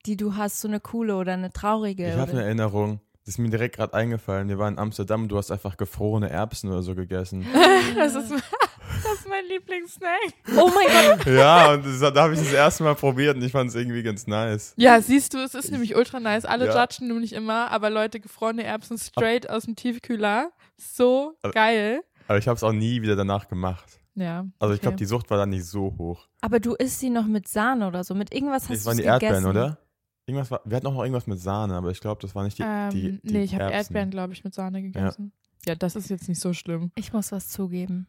[0.05, 2.09] die du hast, so eine coole oder eine traurige.
[2.09, 2.43] Ich habe eine?
[2.43, 3.01] Erinnerung.
[3.25, 4.49] Das ist mir direkt gerade eingefallen.
[4.49, 7.47] Wir waren in Amsterdam und du hast einfach gefrorene Erbsen oder so gegessen.
[7.97, 10.11] Das ist, das ist mein Lieblingssnack.
[10.59, 13.53] Oh mein Gott, ja, und das, da habe ich das erste Mal probiert und ich
[13.53, 14.75] fand es irgendwie ganz nice.
[14.77, 16.45] Ja, siehst du, es ist nämlich ultra nice.
[16.45, 16.83] Alle Ja.
[16.83, 20.51] judgen nämlich immer, aber Leute, gefrorene Erbsen straight aus dem Tiefkühler.
[20.77, 22.03] So geil.
[22.29, 24.01] Aber ich habe es auch nie wieder danach gemacht.
[24.17, 24.45] Ja.
[24.59, 26.27] Also ich glaube, die Sucht war dann nicht so hoch.
[26.41, 28.15] Aber du isst sie noch mit Sahne oder so.
[28.15, 29.25] Mit irgendwas hast Das du waren die gegessen.
[29.25, 29.79] Erdbeeren, oder?
[30.27, 32.59] Irgendwas war, wir hatten auch noch irgendwas mit Sahne, aber ich glaube, das war nicht
[32.59, 33.73] die, ähm, die, die Nee, ich habe.
[33.73, 35.33] Erdbeeren, glaube ich, mit Sahne gegessen.
[35.67, 35.75] Ja.
[35.75, 36.91] das ist jetzt nicht so schlimm.
[36.95, 38.07] Ich muss was zugeben.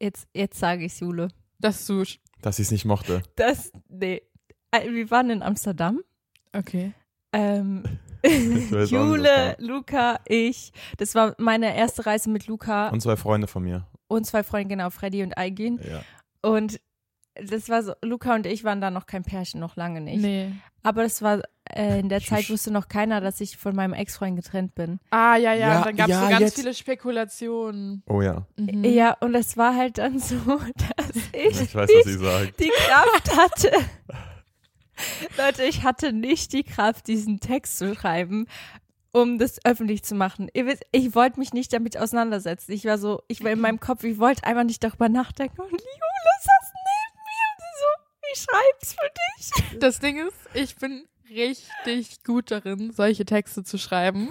[0.00, 1.28] Jetzt, jetzt sage ich Jule.
[1.58, 2.04] Das du.
[2.42, 3.22] Dass ich es nicht mochte.
[3.36, 4.20] Das, nee.
[4.70, 6.00] Äh, Wir waren in Amsterdam.
[6.52, 6.92] Okay.
[7.32, 7.82] Ähm,
[8.86, 10.72] Jule, Luca, ich.
[10.98, 13.86] Das war meine erste Reise mit Luca Und zwei Freunde von mir.
[14.08, 15.80] und zwei Freunde, genau, Freddy und Aygün.
[15.88, 16.02] Ja.
[16.42, 16.80] Und
[17.44, 20.20] das war so, Luca und ich waren da noch kein Pärchen, noch lange nicht.
[20.22, 20.52] Nee.
[20.82, 21.42] Aber das war,
[21.74, 25.00] äh, in der Zeit wusste noch keiner, dass ich von meinem Ex-Freund getrennt bin.
[25.10, 25.68] Ah, ja, ja.
[25.68, 26.56] Ja, und dann gab es ja, so ganz jetzt.
[26.56, 28.02] viele Spekulationen.
[28.06, 28.46] Oh ja.
[28.56, 28.84] Mhm.
[28.84, 30.36] Ja, und es war halt dann so,
[30.76, 32.60] dass ich, Ich weiß, was sie sagt.
[32.60, 33.72] die Kraft hatte.
[35.36, 38.46] Leute, ich hatte nicht die Kraft, diesen Text zu schreiben,
[39.12, 40.48] um das öffentlich zu machen.
[40.54, 42.72] Ihr wisst, ich wollte mich nicht damit auseinandersetzen.
[42.72, 45.60] Ich war so, ich war in meinem Kopf, ich wollte einfach nicht darüber nachdenken.
[45.60, 45.80] Und Jule
[48.32, 49.10] ich schreib's für
[49.72, 49.78] dich.
[49.80, 54.28] Das Ding ist, ich bin richtig gut darin, solche Texte zu schreiben.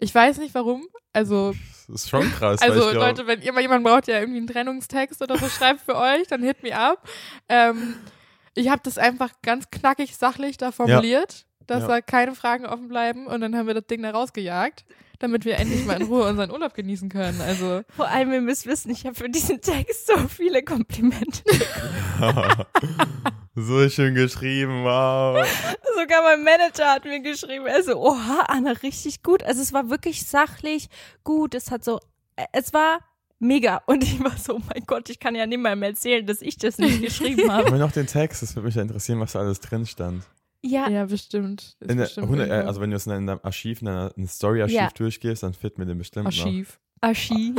[0.00, 0.86] Ich weiß nicht warum.
[1.12, 1.54] Also,
[1.88, 2.60] Das ist schon krass.
[2.60, 5.36] weil also ich glaub, Leute, wenn ihr mal jemanden braucht, der irgendwie einen Trennungstext oder
[5.38, 7.06] so schreibt für euch, dann hit me up.
[7.48, 7.94] Ähm,
[8.54, 11.88] ich habe das einfach ganz knackig sachlich da formuliert, dass Ja.
[11.88, 14.84] da keine Fragen offen bleiben und dann haben wir das Ding da rausgejagt,
[15.18, 17.40] damit wir endlich mal in Ruhe unseren Urlaub genießen können.
[17.40, 21.42] Also, Vor allem, ihr müsst wissen, ich habe für diesen Text so viele Komplimente.
[23.62, 25.46] so schön geschrieben, wow.
[25.98, 29.42] Sogar mein Manager hat mir geschrieben, er so, oha, Anna, richtig gut.
[29.42, 30.88] Also es war wirklich sachlich
[31.24, 31.54] gut.
[31.54, 31.98] Es hat so,
[32.36, 33.00] äh, es war
[33.38, 33.82] mega.
[33.86, 36.78] Und ich war so, oh mein Gott, ich kann ja niemandem erzählen, dass ich das
[36.78, 37.66] nicht geschrieben habe.
[37.68, 40.24] Aber noch den Text, das würde mich ja interessieren, was da alles drin stand.
[40.60, 41.76] Ja, ja, bestimmt.
[41.80, 42.68] Der, bestimmt 100, äh, irgendwo.
[42.68, 44.88] also wenn du es in deinem Archiv, in deinem Story-Archiv Ja.
[44.92, 46.80] durchgehst, dann fit mir den bestimmt Archiv.
[47.00, 47.08] Noch.
[47.08, 47.54] Archiv.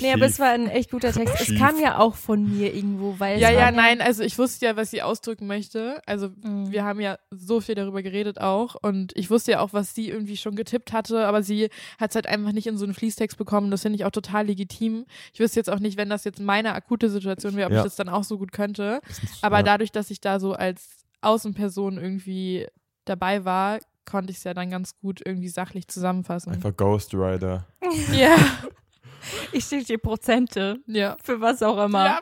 [0.00, 1.34] Nee, aber es war ein echt guter Text.
[1.34, 1.58] Es Archiv.
[1.58, 4.76] kam ja auch von mir irgendwo, weil Ja, es ja, nein, also ich wusste ja,
[4.76, 6.00] was sie ausdrücken möchte.
[6.06, 6.70] Also Mhm.
[6.70, 10.08] wir haben ja so viel darüber geredet auch und ich wusste ja auch, was sie
[10.10, 13.36] irgendwie schon getippt hatte, aber sie hat es halt einfach nicht in so einen Fließtext
[13.38, 13.70] bekommen.
[13.70, 15.06] Das finde ich auch total legitim.
[15.32, 17.78] Ich wüsste jetzt auch nicht, wenn das jetzt meine akute Situation wäre, ob Ja.
[17.80, 19.00] ich das dann auch so gut könnte.
[19.08, 19.62] Ist- Aber ja.
[19.62, 22.66] dadurch, dass ich da so als Außenperson irgendwie
[23.06, 26.52] dabei war, konnte ich es ja dann ganz gut irgendwie sachlich zusammenfassen.
[26.52, 27.66] Einfach Ghost Rider.
[28.12, 28.36] Ja,
[29.52, 31.16] Ich schicke dir Prozente ja.
[31.22, 32.04] für was auch immer.
[32.06, 32.20] Ja.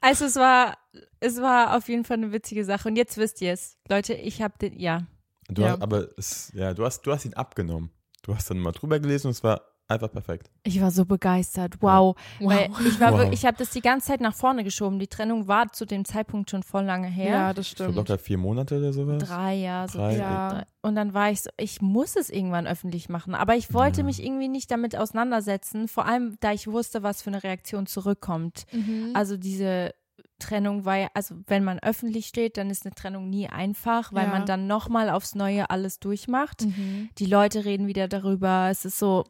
[0.00, 0.76] Also es war,
[1.20, 2.88] es war auf jeden Fall eine witzige Sache.
[2.88, 3.76] Und jetzt wisst ihr es.
[3.88, 5.06] Leute, ich habe den, ja.
[5.48, 5.72] Du Ja.
[5.72, 7.90] hast, aber es, ja, du hast, du hast ihn abgenommen.
[8.22, 10.50] Du hast dann mal drüber gelesen und es war einfach perfekt.
[10.64, 11.76] Ich war so begeistert.
[11.80, 12.16] Wow.
[12.40, 12.48] Wow.
[12.50, 13.18] Weil ich war Wow.
[13.20, 14.98] wirklich, ich habe das die ganze Zeit nach vorne geschoben.
[14.98, 17.30] Die Trennung war zu dem Zeitpunkt schon voll lange her.
[17.30, 17.94] Ja, das So stimmt.
[17.96, 19.22] locker vier Monate oder sowas.
[19.24, 19.88] Drei Jahre.
[19.88, 20.16] So Drei.
[20.16, 20.48] Ja.
[20.50, 20.64] drei.
[20.82, 23.34] Und dann war ich so, ich muss es irgendwann öffentlich machen.
[23.34, 24.04] Aber ich wollte Ja.
[24.06, 25.88] mich irgendwie nicht damit auseinandersetzen.
[25.88, 28.66] Vor allem, da ich wusste, was für eine Reaktion zurückkommt.
[28.72, 29.10] Mhm.
[29.14, 29.92] Also diese
[30.38, 34.26] Trennung war ja, also wenn man öffentlich steht, dann ist eine Trennung nie einfach, weil
[34.26, 34.30] Ja.
[34.32, 36.64] man dann nochmal aufs Neue alles durchmacht.
[36.64, 37.08] Mhm.
[37.18, 38.68] Die Leute reden wieder darüber.
[38.70, 39.24] Es ist so,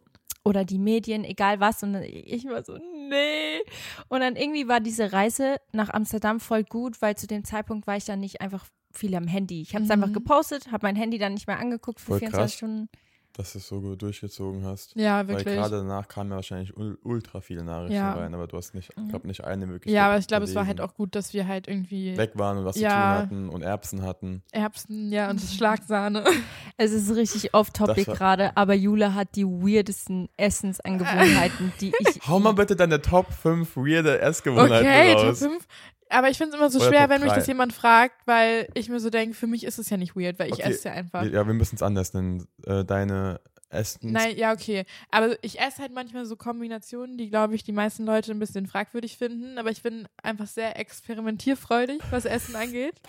[0.49, 1.83] oder die Medien, egal was.
[1.83, 3.61] Und ich war so, nee.
[4.09, 7.97] Und dann irgendwie war diese Reise nach Amsterdam voll gut, weil zu dem Zeitpunkt war
[7.97, 9.61] ich dann nicht einfach viel am Handy.
[9.61, 10.03] Ich habe es Mhm.
[10.03, 12.55] einfach gepostet, habe mein Handy dann nicht mehr angeguckt für Voll 24 krass.
[12.55, 12.89] Stunden.
[13.39, 14.97] Dass du es so gut durchgezogen hast.
[14.97, 15.55] Ja, Weil wirklich.
[15.55, 18.15] gerade danach kamen ja wahrscheinlich ul ultra viele Nachrichten Ja.
[18.15, 19.05] rein, aber du hast nicht, Mhm.
[19.05, 19.95] ich glaube nicht eine Möglichkeit.
[19.95, 22.59] Ja, aber ich glaube, es war halt auch gut, dass wir halt irgendwie weg waren
[22.59, 22.89] und was Ja.
[22.91, 24.43] zu tun hatten und Erbsen hatten.
[24.51, 26.25] Erbsen, ja, und Schlagsahne.
[26.81, 32.27] Es ist richtig off-topic gerade, aber Jule hat die weirdesten Essensangewohnheiten, die ich.
[32.29, 35.39] Hau mal bitte deine Top 5 weirde Essgewohnheiten Okay, Top raus.
[35.41, 35.67] 5.
[36.11, 38.69] Aber ich finde es immer so Oder schwer, Top wenn mich das jemand fragt, weil
[38.75, 40.75] ich mir so denke, für mich ist es ja nicht weird, weil ich Okay, esse
[40.79, 41.25] es ja einfach.
[41.25, 42.49] Ja, wir müssen es anders nennen.
[42.65, 43.41] Äh, deine
[43.71, 44.13] Essen.
[44.13, 44.85] Nein, ja, okay.
[45.11, 48.67] Aber ich esse halt manchmal so Kombinationen, die, glaube ich, die meisten Leute ein bisschen
[48.67, 49.59] fragwürdig finden.
[49.59, 52.95] Aber ich bin einfach sehr experimentierfreudig, was Essen angeht.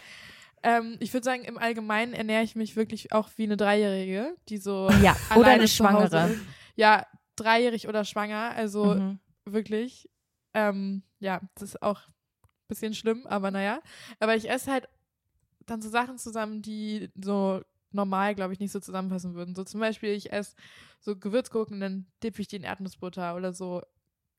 [0.62, 4.57] Ähm, ich würde sagen, im Allgemeinen ernähre ich mich wirklich auch wie eine Dreijährige, die
[4.57, 6.35] so Ja, oder eine Schwangere.
[6.75, 7.07] Ja,
[7.38, 8.51] dreijährig oder schwanger.
[8.57, 9.19] Also Mhm.
[9.45, 10.09] wirklich.
[10.53, 12.01] Ähm, ja, das ist auch
[12.69, 13.82] bisschen schlimm, aber naja.
[14.21, 14.88] Aber ich esse halt
[15.65, 19.55] dann so Sachen zusammen, die so normal, glaube ich, nicht so zusammenpassen würden.
[19.55, 20.55] So zum Beispiel, ich esse
[21.01, 23.82] so Gewürzgurken und dann dippe ich die in Erdnussbutter oder so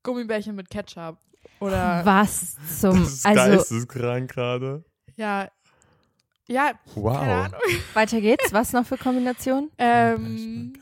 [0.03, 1.19] Gummibärchen mit Ketchup.
[1.59, 3.01] Oder Was zum.
[3.01, 4.85] Das ist Also, geisteskrank gerade.
[5.17, 5.51] ja.
[6.49, 7.17] Ja, keine Wow.
[7.17, 7.61] Ahnung.
[7.95, 8.53] weiter geht's.
[8.53, 9.71] Was noch für Kombinationen?
[9.79, 10.73] Ähm,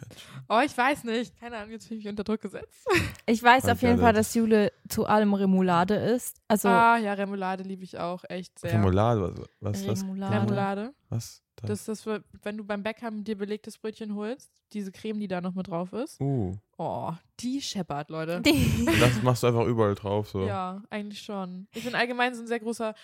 [0.48, 1.38] oh, ich weiß nicht.
[1.38, 2.86] Keine Ahnung, jetzt bin ich unter Druck gesetzt.
[3.30, 6.40] Ich weiß I auf jeden Fall, dass Jule zu allem Remoulade isst.
[6.48, 8.72] Also, Ah, ja, Remoulade liebe ich auch echt sehr.
[8.72, 10.36] Remoulade, was, was, was, Remoulade.
[10.36, 10.94] Remoulade.
[11.10, 11.42] was?
[11.60, 15.40] Das ist das, wenn du beim Bäcker dir belegtes Brötchen holst diese Creme, die da
[15.40, 16.20] noch mit drauf ist.
[16.20, 18.40] Uh, Oh, die scheppert, Leute.
[19.00, 20.46] das machst du einfach überall drauf so.
[20.46, 21.66] Ja, eigentlich schon.
[21.74, 22.94] Ich bin allgemein so ein sehr großer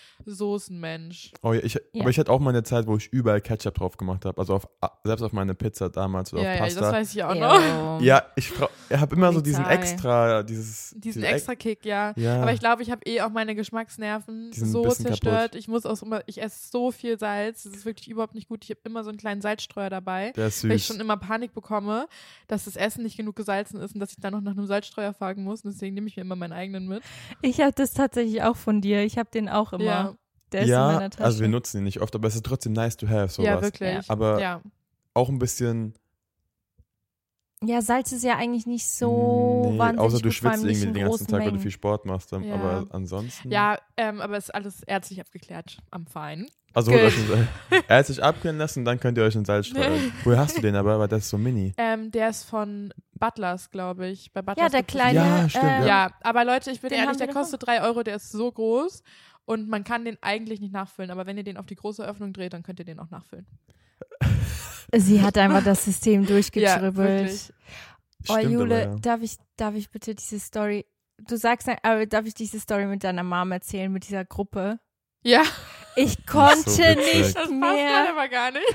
[0.45, 1.31] Soßenmensch.
[1.41, 2.01] Oh, ja, ich, Ja.
[2.01, 4.37] Aber ich hatte auch mal eine Zeit, wo ich überall Ketchup drauf gemacht habe.
[4.39, 4.67] Also auf,
[5.03, 6.91] selbst auf meine Pizza damals oder Ja, auf ja, das Pasta.
[6.93, 8.01] weiß ich auch noch.
[8.01, 8.51] Ja, ich,
[8.89, 12.13] ich habe immer so diesen extra, dieses Diesen diese Ex- extra Kick, ja.
[12.15, 12.41] Ja.
[12.41, 15.21] Aber ich glaube, ich habe eh auch meine Geschmacksnerven so zerstört.
[15.51, 15.55] kaputt.
[15.59, 17.63] Ich muss auch immer, ich esse so viel Salz.
[17.63, 18.63] Das ist wirklich überhaupt nicht gut.
[18.63, 20.31] Ich habe immer so einen kleinen Salzstreuer dabei.
[20.31, 20.95] der ist Weil ich süß.
[20.95, 22.07] schon immer Panik bekomme,
[22.47, 25.13] dass das Essen nicht genug gesalzen ist und dass ich dann noch nach einem Salzstreuer
[25.13, 25.65] fragen muss.
[25.65, 27.01] Und deswegen nehme ich mir immer meinen eigenen mit.
[27.41, 29.01] Ich habe das tatsächlich auch von dir.
[29.03, 29.83] Ich habe den auch immer.
[29.83, 30.15] Ja,
[30.51, 31.23] Der ist in ja, meiner Tasche.
[31.23, 33.47] also wir nutzen ihn nicht oft, aber es ist trotzdem nice to have sowas.
[33.47, 34.09] ja wirklich.
[34.09, 34.61] Aber ja.
[35.13, 35.95] auch ein bisschen,
[37.63, 40.87] ja, Salz ist ja eigentlich nicht so nee, wahnsinnig außer du gut, schwitzt nicht irgendwie
[40.87, 41.61] in den ganzen großen Tag, weil du Mengen.
[41.61, 42.31] viel Sport machst.
[42.31, 42.39] Ja.
[42.53, 43.51] Aber ansonsten.
[43.51, 45.77] Ja, ähm, aber ist alles ärztlich abgeklärt.
[45.91, 46.47] Am Fein.
[46.73, 47.47] Also holt euch einen,
[47.87, 50.11] er hat sich abkühlen lassen, dann könnt ihr euch einen Salz streuen.
[50.25, 50.99] Woher hast du den aber?
[50.99, 51.73] Weil das ist so mini.
[51.77, 54.33] Ähm, der ist von Butlers, glaube ich.
[54.33, 55.19] Bei Butlers Ja, der kleine.
[55.19, 55.85] Ja, stimmt, äh, ja.
[55.85, 59.03] Ja, aber Leute, ich bin Den ehrlich, der kostet 3 Euro, der ist so groß
[59.45, 61.11] und man kann den eigentlich nicht nachfüllen.
[61.11, 63.47] Aber wenn ihr den auf die große Öffnung dreht, dann könnt ihr den auch nachfüllen.
[64.93, 66.95] Sie hat einfach das System Ja, durchgetribbelt.
[66.97, 67.53] wirklich.
[68.29, 68.99] oh, Stimmt Jule, aber, ja.
[68.99, 70.85] darf, ich, darf ich bitte diese Story.
[71.27, 74.79] Du sagst, aber darf ich diese Story mit deiner Mom erzählen, mit dieser Gruppe?
[75.23, 75.43] Ja,
[75.95, 78.09] Ich konnte so nicht das passt gerade mehr.
[78.09, 78.65] aber gar nicht.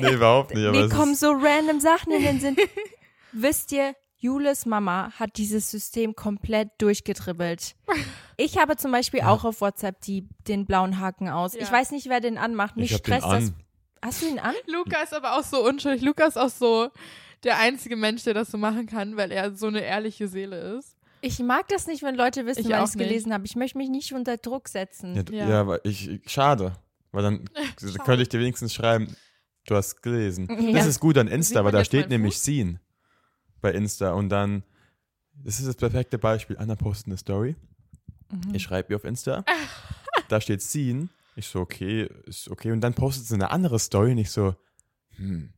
[0.00, 0.66] Nee, überhaupt nicht.
[0.66, 2.56] Aber Mir kommen so random Sachen in den Sinn.
[3.32, 7.74] Wisst ihr, Jules Mama hat dieses System komplett durchgetribbelt.
[8.36, 9.28] Ich habe zum Beispiel Ja.
[9.30, 11.54] auch auf WhatsApp die, den blauen Haken aus.
[11.54, 11.60] Ja.
[11.62, 12.76] Ich weiß nicht, wer den anmacht.
[12.76, 13.52] Mich ich hab den stresst das.
[14.04, 14.54] Hast du ihn an?
[14.66, 16.02] Luca ist aber auch so unschuldig.
[16.02, 16.90] Luca ist auch so
[17.44, 20.96] der einzige Mensch, der das so machen kann, weil er so eine ehrliche Seele ist.
[21.20, 23.46] Ich mag das nicht, wenn Leute wissen, Ich weil auch ich es gelesen habe.
[23.46, 25.14] Ich möchte mich nicht unter Druck setzen.
[25.14, 25.48] Ja, Ja.
[25.48, 25.60] ja.
[25.60, 26.72] aber ich, schade.
[27.12, 27.44] Weil dann
[28.04, 29.16] könnte ich dir wenigstens schreiben,
[29.66, 30.48] du hast gelesen.
[30.50, 30.72] Ja.
[30.72, 32.42] Das ist gut an Insta, weil da steht nämlich Fuß?
[32.42, 32.80] Scene
[33.60, 34.64] bei Insta und dann,
[35.44, 36.58] das ist das perfekte Beispiel.
[36.58, 37.54] Anna postet eine Story.
[38.30, 38.54] Mhm.
[38.54, 39.44] Ich schreibe ihr auf Insta.
[40.28, 41.08] da steht Scene.
[41.34, 42.72] Ich so, okay, ist okay.
[42.72, 44.54] Und dann postet sie eine andere Story und ich so,
[45.16, 45.52] hm.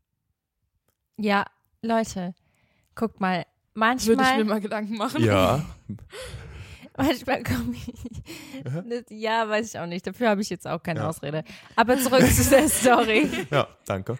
[1.16, 1.46] Ja,
[1.82, 2.34] Leute,
[2.94, 3.46] guckt mal.
[3.74, 5.22] Würde ich mir Manchmal, mal Gedanken machen.
[5.22, 5.64] Ja.
[6.96, 9.10] manchmal komme ich.
[9.10, 10.06] Ja, weiß ich auch nicht.
[10.06, 11.08] Dafür habe ich jetzt auch keine Ja.
[11.08, 11.44] Ausrede.
[11.74, 13.28] Aber zurück zu der Story.
[13.50, 14.18] Ja, danke.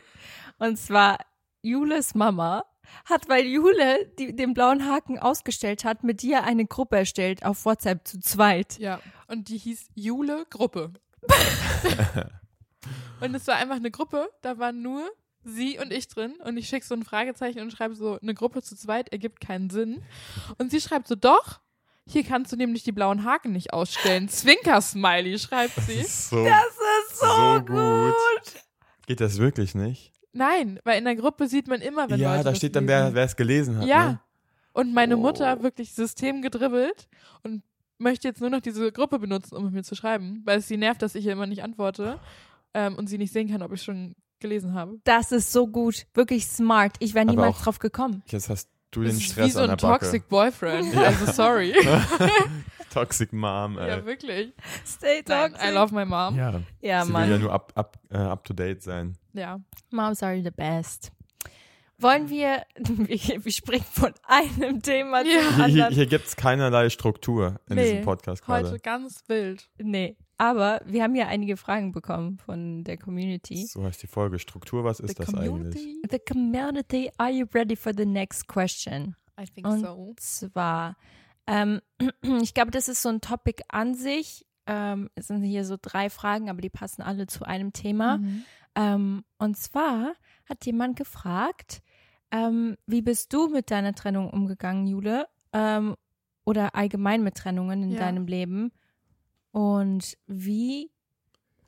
[0.59, 1.19] Und zwar
[1.63, 2.65] Jules Mama
[3.07, 7.65] hat, weil Jule die, den blauen Haken ausgestellt hat, mit dir eine Gruppe erstellt auf
[7.65, 8.79] WhatsApp zu zweit.
[8.79, 10.93] Ja, und die hieß Jule Gruppe.
[13.21, 15.09] und es war einfach eine Gruppe, da waren nur
[15.45, 18.63] sie und ich drin und ich schicke so ein Fragezeichen und schreibe so, eine Gruppe
[18.63, 20.03] zu zweit ergibt keinen Sinn.
[20.59, 21.61] Und sie schreibt so, doch,
[22.07, 24.29] hier kannst du nämlich die blauen Haken nicht ausstellen.
[24.29, 25.95] Zwinker-Smiley, schreibt Das sie.
[26.01, 28.15] ist so, ist so gut.
[29.07, 30.13] Geht das wirklich nicht?
[30.33, 32.87] Nein, weil in der Gruppe sieht man immer, wenn ja, Leute da das steht dann,
[32.87, 33.15] lesen.
[33.15, 33.87] wer es gelesen hat.
[33.87, 34.09] Ja.
[34.13, 34.21] Ne?
[34.73, 35.21] Und meine Oh.
[35.21, 37.07] Mutter wirklich System gedribbelt
[37.43, 37.63] und
[37.99, 40.77] möchte jetzt nur noch diese Gruppe benutzen, um mit mir zu schreiben, weil es sie
[40.77, 42.19] nervt, dass ich ihr immer nicht antworte
[42.75, 44.99] ähm, und sie nicht sehen kann, ob ich schon gelesen habe.
[45.05, 46.07] Das ist so gut.
[46.15, 46.97] Wirklich smart.
[46.99, 48.23] Ich wäre niemals auch- drauf gekommen.
[48.27, 49.79] Jetzt hast du Das den ist Stress wie so an ein.
[49.79, 50.97] Toxic Boyfriend.
[50.97, 51.75] Also sorry.
[52.93, 53.89] Toxic Mom, ey.
[53.89, 54.53] ja, wirklich.
[54.87, 56.37] Stay Nein, I love my mom.
[56.37, 56.51] Ja.
[56.51, 57.41] Ja, Ja, sie will ja Mann.
[57.41, 59.17] nur up, up, äh, up to date sein.
[59.91, 61.11] Moms are the best.
[61.99, 65.25] Wollen wir, wir, springen von einem Thema Ja.
[65.25, 65.95] zum Hier, hier, anderen.
[65.95, 68.81] hier gibt es keinerlei Struktur in Nee, diesem Podcast Heute gerade.
[68.81, 69.69] ganz wild.
[69.79, 73.67] Nee, aber wir haben ja einige Fragen bekommen von der Community.
[73.67, 74.39] So heißt die Folge.
[74.39, 75.49] Struktur, was ist The das eigentlich?
[75.51, 76.03] community.
[76.11, 79.15] The community, are you ready for the next question?
[79.41, 80.15] I think Und so.
[80.17, 80.97] zwar,
[81.47, 81.81] ähm,
[82.43, 84.45] ich glaube, das ist so ein Topic an sich.
[84.67, 88.19] Ähm, es sind hier so drei Fragen, aber die passen alle zu einem Thema.
[88.19, 88.45] Mhm.
[88.75, 90.15] Ähm, und zwar
[90.49, 91.83] hat jemand gefragt,
[92.31, 95.29] ähm, wie bist du mit deiner Trennung umgegangen, Jule?
[95.53, 95.97] Ähm,
[96.45, 97.99] oder allgemein mit Trennungen in Ja.
[98.01, 98.73] deinem Leben?
[99.53, 100.91] Und wie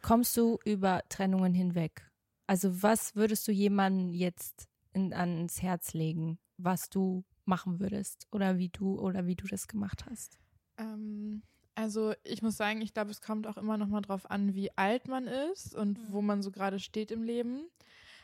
[0.02, 2.10] kommst du über Trennungen hinweg?
[2.46, 8.58] Also was würdest du jemandem jetzt in, ans Herz legen, was du machen würdest oder
[8.58, 10.38] wie du oder wie du das gemacht hast?
[10.78, 11.42] Ähm,
[11.76, 14.76] also ich muss sagen, ich glaube, es kommt auch immer noch mal drauf an, wie
[14.76, 17.68] alt man ist und wo man so gerade steht im Leben.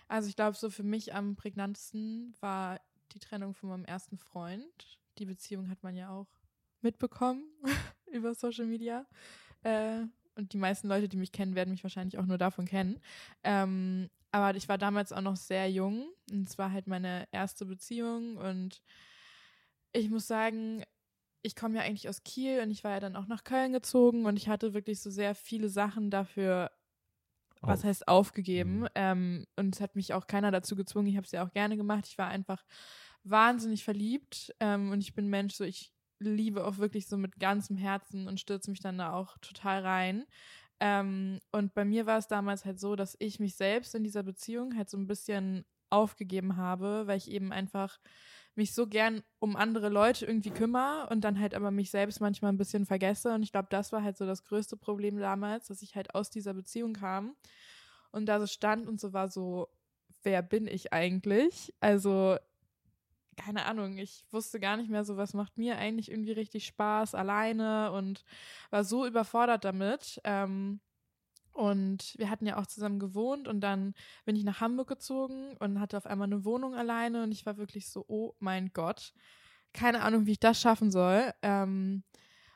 [0.09, 2.81] Also ich glaube, so für mich am prägnantesten war
[3.13, 4.99] die Trennung von meinem ersten Freund.
[5.19, 6.29] Die Beziehung hat man ja auch
[6.81, 7.45] mitbekommen
[8.11, 9.07] über Social Media.
[9.63, 13.01] Äh, und die meisten Leute, die mich kennen, werden mich wahrscheinlich auch nur davon kennen.
[13.45, 17.67] Ähm, aber ich war damals auch noch sehr jung und es war halt meine erste
[17.67, 18.81] Beziehung und
[19.93, 20.85] ich muss sagen,
[21.43, 24.27] ich komme ja eigentlich aus Kiel und ich war ja dann auch nach Köln gezogen
[24.27, 26.71] und ich hatte wirklich so sehr viele Sachen dafür
[27.63, 27.85] was Auf.
[27.85, 28.81] heißt aufgegeben.
[28.81, 28.89] Mhm.
[28.95, 31.07] Ähm, und es hat mich auch keiner dazu gezwungen.
[31.07, 32.07] Ich habe es ja auch gerne gemacht.
[32.07, 32.65] Ich war einfach
[33.25, 34.55] wahnsinnig verliebt.
[34.61, 38.41] Ähm, und ich bin Mensch, so ich liebe auch wirklich so mit ganzem Herzen und
[38.41, 40.25] stürze mich dann da auch total rein.
[40.81, 44.25] Ähm, und bei mir war es damals halt so, dass ich mich selbst in dieser
[44.25, 47.99] Beziehung halt so ein bisschen aufgegeben habe, weil ich eben einfach
[48.55, 52.53] mich so gern um andere Leute irgendwie kümmere und dann halt aber mich selbst manchmal
[52.53, 53.35] ein bisschen vergesse.
[53.35, 56.31] Und ich glaube, das war halt so das größte Problem damals, dass ich halt aus
[56.31, 57.35] dieser Beziehung kam
[58.11, 59.69] und da so stand und so war so,
[60.23, 61.75] wer bin ich eigentlich?
[61.81, 62.37] Also,
[63.37, 67.15] keine Ahnung, ich wusste gar nicht mehr so, was macht mir eigentlich irgendwie richtig Spaß
[67.15, 68.25] alleine und
[68.71, 70.21] war so überfordert damit.
[70.25, 70.81] Ähm,
[71.53, 75.81] und wir hatten ja auch zusammen gewohnt und dann bin ich nach Hamburg gezogen und
[75.81, 79.13] hatte auf einmal eine Wohnung alleine und ich war wirklich so, oh mein Gott,
[79.73, 81.33] keine Ahnung, wie ich das schaffen soll.
[81.43, 82.03] Ähm,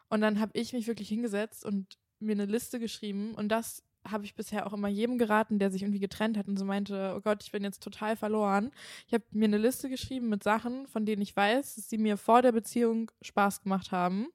[0.09, 4.24] und dann habe ich mich wirklich hingesetzt und mir eine Liste geschrieben und das habe
[4.24, 7.20] ich bisher auch immer jedem geraten, der sich irgendwie getrennt hat und so meinte, oh
[7.20, 8.70] Gott, ich bin jetzt total verloren.
[9.06, 12.16] Ich habe mir eine Liste geschrieben mit Sachen, von denen ich weiß, dass sie mir
[12.16, 14.28] vor der Beziehung Spaß gemacht haben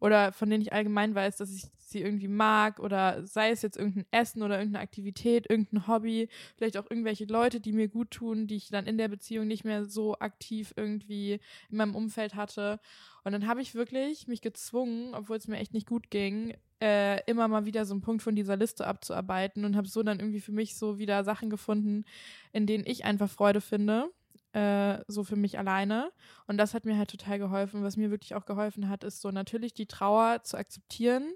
[0.00, 3.76] oder von denen ich allgemein weiß, dass ich sie irgendwie mag oder sei es jetzt
[3.76, 8.46] irgendein Essen oder irgendeine Aktivität, irgendein Hobby, vielleicht auch irgendwelche Leute, die mir gut tun,
[8.46, 12.78] die ich dann in der Beziehung nicht mehr so aktiv irgendwie in meinem Umfeld hatte.
[13.24, 17.22] Und dann habe ich wirklich mich gezwungen, obwohl es mir echt nicht gut ging, äh,
[17.24, 20.40] immer mal wieder so einen Punkt von dieser Liste abzuarbeiten und habe so dann irgendwie
[20.40, 22.04] für mich so wieder Sachen gefunden,
[22.52, 24.10] in denen ich einfach Freude finde
[24.52, 26.12] äh, so für mich alleine.
[26.46, 27.82] Und das hat mir halt total geholfen.
[27.82, 31.34] Was mir wirklich auch geholfen hat, ist so natürlich die Trauer zu akzeptieren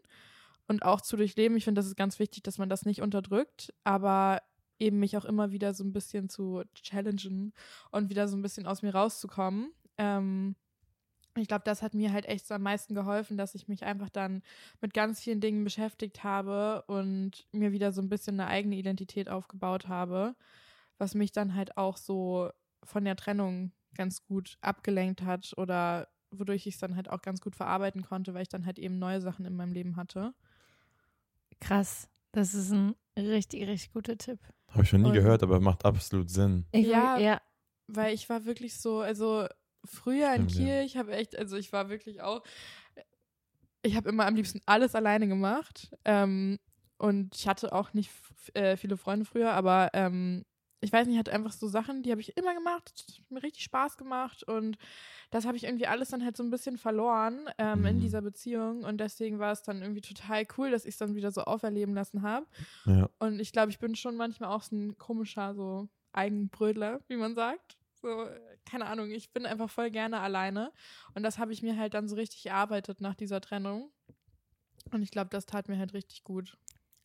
[0.69, 1.57] und auch zu durchleben.
[1.57, 4.41] Ich finde, das ist ganz wichtig, dass man das nicht unterdrückt, aber
[4.79, 7.53] eben mich auch immer wieder so ein bisschen zu challengen
[7.91, 9.73] und wieder so ein bisschen aus mir rauszukommen.
[9.99, 10.57] Ähm,
[11.37, 14.11] ich glaube, das hat mir halt echt so am meisten geholfen, dass ich mich einfach
[14.11, 14.43] dann
[14.81, 19.31] mit ganz vielen Dingen beschäftigt habe und mir wieder so ein bisschen eine eigene Identität
[19.31, 20.35] aufgebaut habe,
[20.99, 22.51] was mich dann halt auch so
[22.85, 27.41] von der Trennung ganz gut abgelenkt hat oder wodurch ich es dann halt auch ganz
[27.41, 30.33] gut verarbeiten konnte, weil ich dann halt eben neue Sachen in meinem Leben hatte.
[31.61, 32.09] Krass.
[32.33, 34.39] Das ist ein richtig, richtig guter Tipp.
[34.69, 36.67] Habe ich noch nie Und- gehört, aber macht absolut Sinn.
[36.73, 37.19] Ich, Ja.
[37.19, 37.41] ja.
[37.89, 39.47] Weil ich war wirklich so, also
[39.85, 40.77] früher in Stimmt, ja.
[40.77, 42.43] Kiel, ich habe echt, also ich war wirklich auch,
[43.83, 45.95] ich habe immer am liebsten alles alleine gemacht.
[46.07, 46.59] Ähm,
[46.97, 48.11] und ich hatte auch nicht
[48.55, 50.45] äh, viele Freunde früher, aber ähm,
[50.83, 53.63] ich weiß nicht, ich hatte einfach so Sachen, die habe ich immer gemacht, mir richtig
[53.65, 54.77] Spaß gemacht und
[55.31, 58.01] das habe ich irgendwie alles dann halt so ein bisschen verloren ähm, in Mhm.
[58.01, 61.31] dieser Beziehung und deswegen war es dann irgendwie total cool, dass ich es dann wieder
[61.33, 62.47] so auferleben lassen habe.
[62.85, 63.09] Ja.
[63.19, 67.35] Und ich glaube, ich bin schon manchmal auch so ein komischer, so Eigenbrödler, wie man
[67.35, 67.79] sagt.
[68.03, 68.27] So,
[68.69, 70.73] keine Ahnung, ich bin einfach voll gerne alleine.
[71.15, 73.93] Und das habe ich mir halt dann so richtig erarbeitet nach dieser Trennung.
[74.91, 76.59] Und ich glaube, das tat mir halt richtig gut.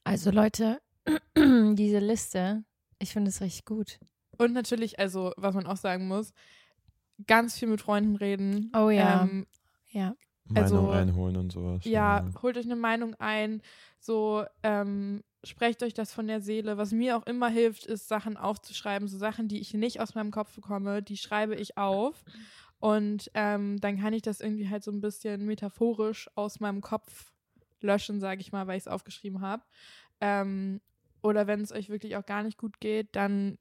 [0.03, 0.81] Also Leute,
[1.37, 2.63] diese Liste,
[2.99, 3.99] ich finde es richtig gut.
[4.37, 6.33] Und natürlich, also, was man auch sagen muss,
[7.25, 8.71] ganz viel mit Freunden reden.
[8.75, 9.23] Oh ja.
[9.23, 9.47] Ähm,
[9.91, 10.15] Ja.
[10.49, 11.83] Meinung Also, einholen und sowas.
[11.83, 13.61] ja, holt euch eine Meinung ein,
[13.99, 16.77] so ähm, sprecht euch das von der Seele.
[16.77, 20.31] Was mir auch immer hilft, ist Sachen aufzuschreiben, so Sachen, die ich nicht aus meinem
[20.31, 22.23] Kopf bekomme, die schreibe ich auf
[22.79, 27.33] und ähm, dann kann ich das irgendwie halt so ein bisschen metaphorisch aus meinem Kopf
[27.81, 29.63] löschen, sage ich mal, weil ich es aufgeschrieben habe.
[30.21, 30.79] Ähm,
[31.21, 33.57] oder wenn es euch wirklich auch gar nicht gut geht, dann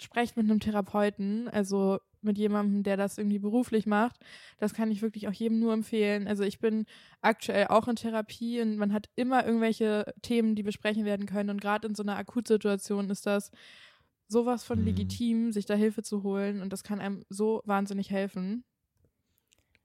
[0.00, 4.20] sprecht mit einem Therapeuten, also mit jemandem, der das irgendwie beruflich macht.
[4.58, 6.26] Das kann ich wirklich auch jedem nur empfehlen.
[6.28, 6.84] Also ich bin
[7.22, 11.50] aktuell auch in Therapie und man hat immer irgendwelche Themen, die besprechen werden können.
[11.50, 13.50] Und gerade in so einer Akutsituation ist das
[14.28, 14.84] sowas von Mhm.
[14.84, 16.60] legitim, sich da Hilfe zu holen.
[16.60, 18.64] Und das kann einem so wahnsinnig helfen.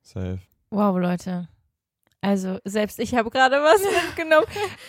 [0.01, 0.39] Safe.
[0.69, 1.47] Wow, Leute.
[2.25, 4.47] Also selbst ich habe gerade was mitgenommen,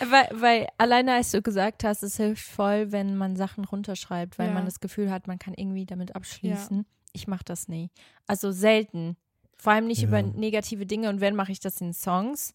[0.09, 4.47] weil, weil alleine als du gesagt hast, es hilft voll, wenn man Sachen runterschreibt, weil
[4.47, 4.53] Ja.
[4.53, 6.85] man das Gefühl hat, man kann irgendwie damit abschließen.
[7.13, 7.89] Ich mache das nie.
[8.25, 9.17] Also selten.
[9.59, 10.07] Vor allem nicht Ja.
[10.07, 12.53] über negative Dinge und wenn mache ich das in Songs,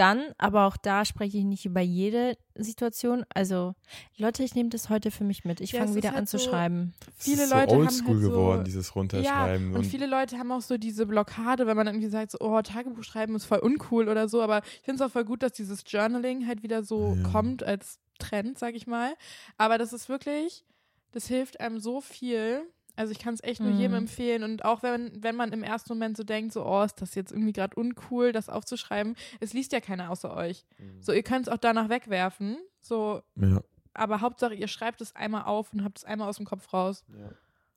[0.00, 3.24] dann, aber auch da spreche ich nicht über jede Situation.
[3.34, 3.74] Also
[4.16, 5.60] Leute, ich nehme das heute für mich mit.
[5.60, 6.94] Ich Ja, fange wieder halt an zu so- schreiben.
[7.18, 9.74] Viele es ist Leute so haben oldschool halt so- geworden, dieses Ja, Runterschreiben.
[9.74, 13.04] und viele Leute haben auch so diese Blockade, wenn man irgendwie sagt, so, oh, Tagebuch
[13.04, 15.82] schreiben ist voll uncool oder so, aber ich finde es auch voll gut, dass dieses
[15.86, 17.28] Journaling halt wieder so Ja.
[17.30, 19.12] kommt als Trend, sag ich mal.
[19.58, 20.64] Aber das ist wirklich,
[21.12, 22.62] das hilft einem so viel.
[23.00, 23.98] Also ich kann es echt nur jedem Mhm.
[23.98, 27.14] empfehlen und auch wenn, wenn man im ersten Moment so denkt, so, oh, ist das
[27.14, 30.66] jetzt irgendwie gerade uncool, das aufzuschreiben, es liest ja keiner außer euch.
[31.00, 33.62] So, ihr könnt es auch danach wegwerfen, so, ja.
[33.94, 37.04] aber Hauptsache, ihr schreibt es einmal auf und habt es einmal aus dem Kopf raus.
[37.08, 37.30] ja.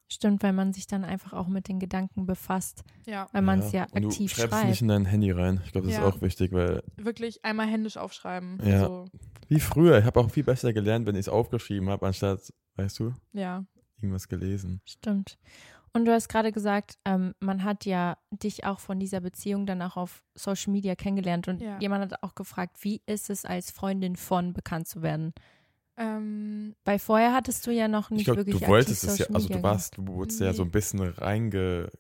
[0.10, 3.72] Stimmt, weil man sich dann einfach auch mit den Gedanken befasst, Ja, weil man es
[3.72, 4.70] ja, Und aktiv du schreibst schreibt.
[4.70, 5.62] nicht in dein Handy rein.
[5.66, 6.08] Ich glaube, das Ja.
[6.08, 8.60] ist auch wichtig, weil wirklich einmal händisch aufschreiben.
[8.64, 8.82] Ja.
[8.86, 9.06] So,
[9.48, 12.42] wie früher, ich habe auch viel besser gelernt, wenn ich es aufgeschrieben habe, anstatt,
[12.76, 13.64] weißt du, ja.
[14.04, 14.82] Irgendwas gelesen.
[14.86, 15.38] Stimmt.
[15.96, 19.82] Und du hast gerade gesagt, ähm, man hat ja dich auch von dieser Beziehung dann
[19.84, 21.80] auch auf Social Media kennengelernt und Ja.
[21.80, 25.34] jemand hat auch gefragt, wie ist es als Freundin von bekannt zu werden?
[25.96, 29.28] Ähm, Weil vorher hattest du ja noch nicht ich glaube, wirklich du wolltest es ja,
[29.32, 30.54] also du warst, du wurdest ja Nee.
[30.54, 31.92] so ein bisschen reinge,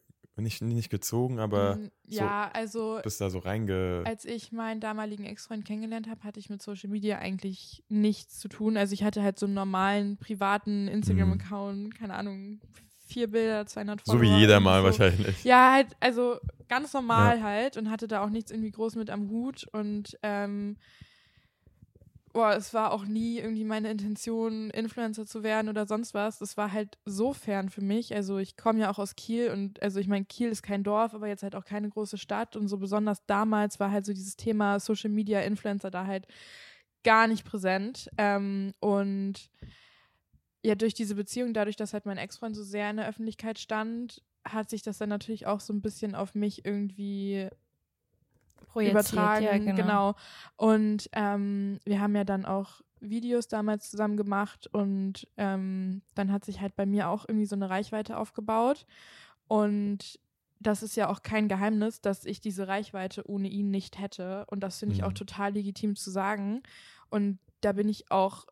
[0.42, 5.26] nicht, nicht gezogen, aber m, ja, also bist da so reinge, als ich meinen damaligen
[5.26, 8.78] Ex-Freund kennengelernt habe, hatte ich mit Social Media eigentlich nichts zu tun.
[8.78, 12.60] Also ich hatte halt so einen normalen privaten Instagram-Account, keine Ahnung,
[13.06, 14.24] vier Bilder, 200 so Follower.
[14.24, 14.86] wie jeder mal so.
[14.86, 15.44] wahrscheinlich.
[15.44, 19.30] Ja, halt, also ganz normal halt und hatte da auch nichts irgendwie groß mit am
[19.30, 20.78] Hut und ähm,
[22.34, 26.40] boah, es war auch nie irgendwie meine Intention, Influencer zu werden oder sonst was.
[26.40, 28.14] Das war halt so fern für mich.
[28.16, 31.14] Also ich komme ja auch aus Kiel und also ich meine, Kiel ist kein Dorf,
[31.14, 34.36] aber jetzt halt auch keine große Stadt und so besonders damals war halt so dieses
[34.36, 36.28] Thema Social Media Influencer da halt
[37.04, 38.10] gar nicht präsent.
[38.18, 39.50] Ähm, und
[40.64, 44.24] ja, durch diese Beziehung, dadurch, dass halt mein Ex-Freund so sehr in der Öffentlichkeit stand,
[44.44, 47.50] hat sich das dann natürlich auch so ein bisschen auf mich irgendwie.
[48.76, 49.44] Übertragen.
[49.46, 49.76] Ja, genau.
[49.76, 50.16] genau.
[50.58, 56.46] Und ähm, wir haben ja dann auch Videos damals zusammen gemacht und ähm, dann hat
[56.46, 58.86] sich halt bei mir auch irgendwie so eine Reichweite aufgebaut.
[59.48, 60.20] Und
[60.60, 64.46] das ist ja auch kein Geheimnis, dass ich diese Reichweite ohne ihn nicht hätte.
[64.48, 65.16] Und das finde ich auch Mhm.
[65.16, 66.64] total legitim zu sagen.
[67.10, 68.46] Und da bin ich auch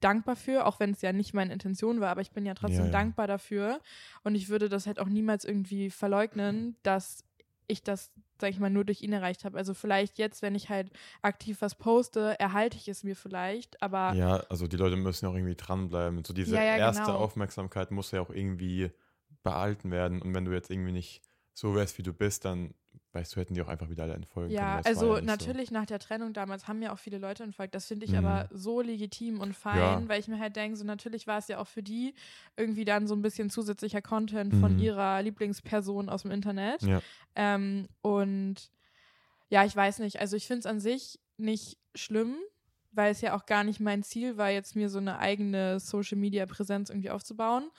[0.00, 2.80] dankbar für, auch wenn es ja nicht meine Intention war, aber ich bin ja trotzdem
[2.80, 2.90] Ja, ja.
[2.92, 3.80] dankbar dafür.
[4.24, 7.22] Und ich würde das halt auch niemals irgendwie verleugnen, dass
[7.68, 8.10] ich das,
[8.40, 9.56] sag ich mal, nur durch ihn erreicht habe.
[9.58, 10.90] Also vielleicht jetzt, wenn ich halt
[11.22, 15.34] aktiv was poste, erhalte ich es mir vielleicht, aber Ja, also die Leute müssen auch
[15.34, 16.24] irgendwie dranbleiben.
[16.24, 17.18] So diese Ja, ja, erste genau.
[17.18, 18.90] Aufmerksamkeit muss ja auch irgendwie
[19.42, 20.22] behalten werden.
[20.22, 21.22] Und wenn du jetzt irgendwie nicht
[21.54, 22.74] so wärst, wie du bist, dann
[23.16, 24.86] weißt du, hätten die auch einfach wieder alle entfolgen ja, können.
[24.86, 27.74] also ja nicht natürlich nach der Trennung damals haben ja auch viele Leute entfolgt.
[27.74, 28.18] Das finde ich Mhm.
[28.18, 30.02] aber so legitim und fein, Ja.
[30.08, 32.14] weil ich mir halt denke, so natürlich war es ja auch für die
[32.56, 34.78] irgendwie dann so ein bisschen zusätzlicher Content von Mhm.
[34.78, 36.82] ihrer Lieblingsperson aus dem Internet.
[36.82, 36.88] So.
[36.90, 37.00] Ja,
[37.34, 38.70] Ähm, und
[39.48, 40.20] ja, ich weiß nicht.
[40.20, 42.36] Also ich finde es an sich nicht schlimm,
[42.92, 46.90] weil es ja auch gar nicht mein Ziel war, jetzt mir so eine eigene Social-Media-Präsenz
[46.90, 47.70] irgendwie aufzubauen.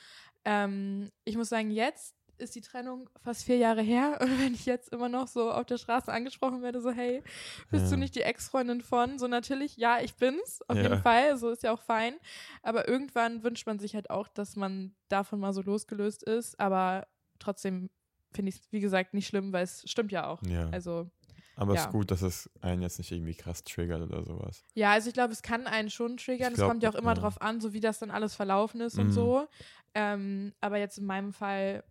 [0.46, 4.66] Ähm, ich muss sagen, jetzt ist die Trennung fast vier Jahre her und wenn ich
[4.66, 7.24] jetzt immer noch so auf der Straße angesprochen werde, so hey,
[7.72, 7.92] bist Ja.
[7.92, 9.20] du nicht die Ex-Freundin von?
[9.20, 10.84] So natürlich, ja, ich bin's, auf Ja.
[10.84, 12.16] jeden Fall, so ist ja auch fein.
[12.64, 17.08] Aber irgendwann wünscht man sich halt auch, dass man davon mal so losgelöst ist, aber
[17.40, 17.90] trotzdem
[18.34, 20.42] finde ich es, wie gesagt, nicht schlimm, weil es stimmt ja auch.
[20.44, 20.70] ja.
[20.70, 21.10] Also,
[21.56, 21.86] aber es ja.
[21.86, 24.64] ist gut, dass es einen jetzt nicht irgendwie krass triggert oder sowas.
[24.76, 26.54] ja, also ich glaube, es kann einen schon triggern.
[26.54, 27.20] Es kommt ja auch immer ja.
[27.22, 29.12] drauf an, so wie das dann alles verlaufen ist und Mhm.
[29.12, 29.48] so.
[29.96, 31.84] Ähm, aber jetzt in meinem Fall,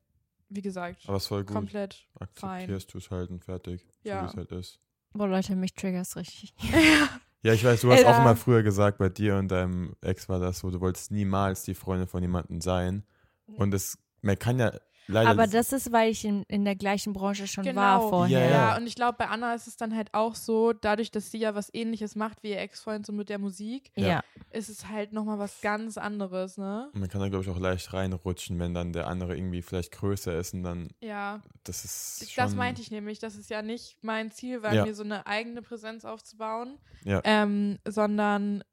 [0.49, 1.55] wie gesagt, Aber es ist voll gut.
[1.55, 2.07] komplett.
[2.19, 3.87] Akzeptierst du es halt und fertig.
[4.03, 4.23] So Ja.
[4.23, 4.81] wie es halt ist.
[5.13, 6.55] Boah, Leute, mich triggert's richtig.
[7.43, 8.23] Ja, ich weiß, du hast auch Alter.
[8.23, 11.75] immer früher gesagt, bei dir und deinem Ex war das so, du wolltest niemals die
[11.75, 13.05] Freundin von jemandem sein.
[13.47, 14.73] Und es, man kann ja
[15.09, 15.31] leider.
[15.31, 17.81] Aber das ist, weil ich in, in der gleichen Branche schon Genau.
[17.81, 18.41] war vorher.
[18.41, 18.77] Ja, Ja, ja.
[18.77, 21.55] und ich glaube, bei Anna ist es dann halt auch so, dadurch, dass sie ja
[21.55, 24.23] was ähnliches macht wie ihr Ex-Freund so mit der Musik, Ja.
[24.51, 26.91] ist es halt nochmal was ganz anderes, ne?
[26.93, 30.37] man kann da, glaube ich, auch leicht reinrutschen, wenn dann der andere irgendwie vielleicht größer
[30.39, 32.45] ist und dann, Ja, das ist schon.
[32.45, 34.85] das meinte ich nämlich, dass es ja nicht mein Ziel war, Ja.
[34.85, 37.21] mir so eine eigene Präsenz aufzubauen, Ja.
[37.25, 38.65] ähm, sondern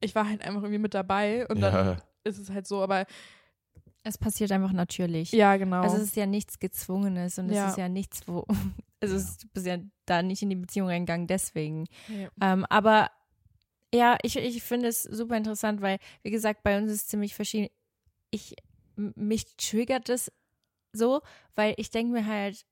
[0.00, 3.04] ich war halt einfach irgendwie mit dabei und dann ist es halt so, aber
[4.02, 5.32] Es passiert einfach natürlich.
[5.32, 5.82] ja, genau.
[5.82, 7.66] Also es ist ja nichts Gezwungenes und Ja.
[7.66, 8.46] es ist ja nichts, wo.
[9.02, 11.86] Also es ist, du bist ja da nicht in die Beziehung reingegangen, deswegen.
[12.06, 12.28] Nee.
[12.42, 13.10] Ähm, aber
[13.94, 17.34] ja, ich, ich finde es super interessant, weil, wie gesagt, bei uns ist es ziemlich
[17.34, 17.70] verschieden.
[18.30, 18.54] Ich,
[18.96, 20.30] mich triggert es
[20.92, 21.22] so,
[21.54, 22.66] weil ich denke mir halt,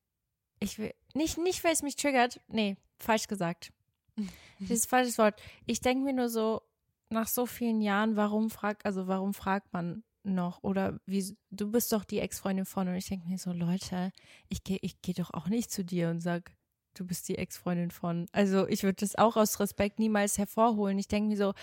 [0.60, 3.72] ich will, nicht, nicht, weil es mich triggert, nee, falsch gesagt.
[4.60, 5.40] Das ist falsches Wort.
[5.64, 6.60] Ich denke mir nur so,
[7.08, 10.02] nach so vielen Jahren, warum fragt, also warum fragt man
[10.34, 10.62] noch?
[10.62, 14.12] Oder wie, du bist doch die Ex-Freundin von und ich denke mir so, Leute,
[14.48, 16.52] ich gehe ich geh doch auch nicht zu dir und sag,
[16.94, 18.26] du bist die Ex-Freundin von.
[18.32, 20.98] Also ich würde das auch aus Respekt niemals hervorholen.
[20.98, 21.54] Ich denke mir so,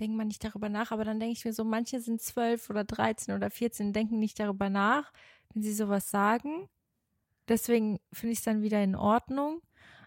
[0.00, 2.84] denkt man nicht darüber nach, aber dann denke ich mir so, manche sind zwölf oder
[2.84, 5.12] 13 oder 14, denken nicht darüber nach,
[5.52, 6.68] wenn sie sowas sagen.
[7.48, 9.60] Deswegen finde ich es dann wieder in Ordnung.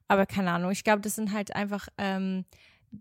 [0.07, 2.45] Aber keine Ahnung, ich glaube, das sind halt einfach ähm,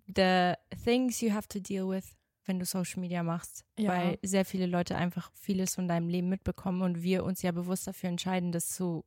[0.07, 0.55] the
[0.85, 2.17] things you have to deal with,
[2.47, 3.65] wenn du Social Media machst.
[3.79, 3.91] Ja.
[3.91, 7.87] Weil sehr viele Leute einfach vieles von deinem Leben mitbekommen und wir uns ja bewusst
[7.87, 9.05] dafür entscheiden, das zu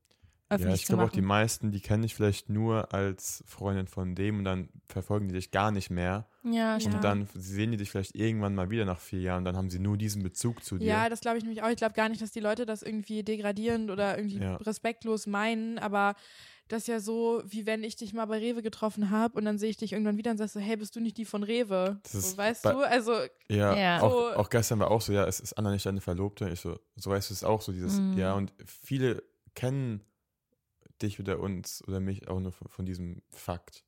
[0.50, 4.16] öffentlich Ja, ich glaube auch die meisten, die kenne ich vielleicht nur als Freundin von
[4.16, 6.30] dem und dann verfolgen die dich gar nicht mehr.
[6.44, 6.80] Ja, Ja.
[6.80, 6.96] stimmt.
[6.96, 9.80] Und dann sehen die dich vielleicht irgendwann mal wieder nach vier Jahren, dann haben sie
[9.80, 10.86] nur diesen Bezug zu dir.
[10.88, 11.70] Ja, das glaube ich nämlich auch.
[11.70, 14.56] Ich glaube gar nicht, dass die Leute das irgendwie degradierend oder irgendwie Ja.
[14.56, 16.16] respektlos meinen, aber
[16.68, 19.58] das ist ja so, wie wenn ich dich mal bei Rewe getroffen habe und dann
[19.58, 22.00] sehe ich dich irgendwann wieder und sagst so, hey, bist du nicht die von Rewe?
[22.04, 22.80] Das so, weißt du?
[22.80, 23.14] Also,
[23.50, 24.02] Ja, Ja.
[24.02, 26.50] Auch, auch gestern war auch so, ja, es ist Anna nicht deine Verlobte.
[26.50, 28.18] Ich so, so weißt du es auch so, dieses, Mhm.
[28.18, 29.24] ja, und viele
[29.56, 30.04] kennen
[31.02, 33.84] dich oder uns oder mich auch nur von, von diesem Fakt.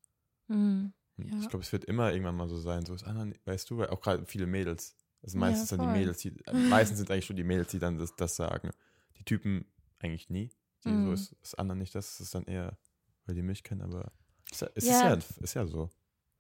[0.47, 0.93] Mhm.
[1.17, 1.25] Ja.
[1.41, 2.86] Ich glaube, es wird immer irgendwann mal so sein.
[2.86, 4.95] So ist Anna, weißt du, weil auch gerade viele Mädels.
[5.21, 5.88] Also Ja, meistens sind die.
[5.88, 6.34] Mädels, die,
[6.69, 8.71] meistens sind eigentlich schon die Mädels, die dann das, das sagen.
[9.17, 9.65] Die Typen
[9.99, 10.49] eigentlich nie.
[10.86, 11.07] Die, Mhm.
[11.07, 12.77] So ist, ist Anna nicht das, es ist dann eher,
[13.25, 14.11] weil die mich kennen, aber
[14.51, 15.13] es, es Ja.
[15.13, 15.89] ist, ja, ist ja so.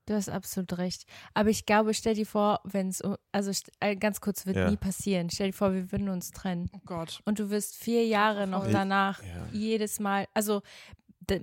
[0.05, 1.05] Du hast absolut recht.
[1.35, 4.69] Aber ich glaube, stell dir vor, wenn es, also äh, ganz kurz, wird Ja.
[4.71, 5.29] nie passieren.
[5.29, 6.67] Stell dir vor, wir würden uns trennen.
[6.73, 7.21] oh Gott.
[7.25, 8.71] Und du wirst vier Jahre noch voll.
[8.73, 9.45] danach Ja.
[9.51, 10.61] jedes Mal, also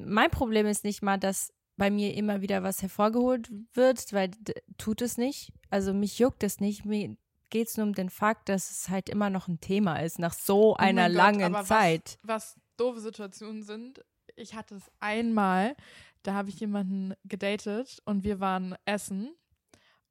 [0.05, 4.31] mein Problem ist nicht mal, dass bei mir immer wieder was hervorgeholt wird, weil
[4.79, 5.53] tut es nicht.
[5.71, 6.85] Also mich juckt es nicht.
[6.85, 7.17] Mir
[7.51, 10.33] geht es nur um den Fakt, dass es halt immer noch ein Thema ist, nach
[10.33, 12.19] so Oh einer Gott, langen was- Zeit.
[12.23, 14.05] Was doofe Situationen sind,
[14.37, 15.77] ich hatte es einmal,
[16.23, 19.35] da habe ich jemanden gedatet und wir waren essen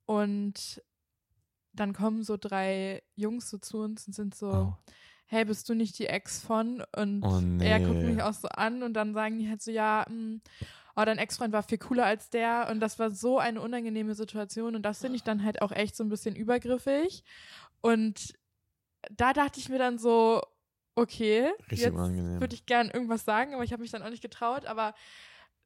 [0.06, 0.82] und
[1.74, 4.74] dann kommen so drei Jungs so zu uns und sind so, Oh.
[5.26, 6.84] hey, bist du nicht die Ex von?
[6.96, 8.14] Und Oh, er guckt nee.
[8.14, 10.40] mich auch so an und dann sagen die halt so, ja, mh,
[10.96, 14.76] oh, dein Ex-Freund war viel cooler als der und das war so eine unangenehme Situation
[14.76, 17.24] und das finde ich dann halt auch echt so ein bisschen übergriffig
[17.82, 18.34] und
[19.12, 20.42] da dachte ich mir dann so,
[20.96, 22.40] okay, Richtig jetzt unangenehm.
[22.40, 24.94] würde ich gern irgendwas sagen, aber ich habe mich dann auch nicht getraut, aber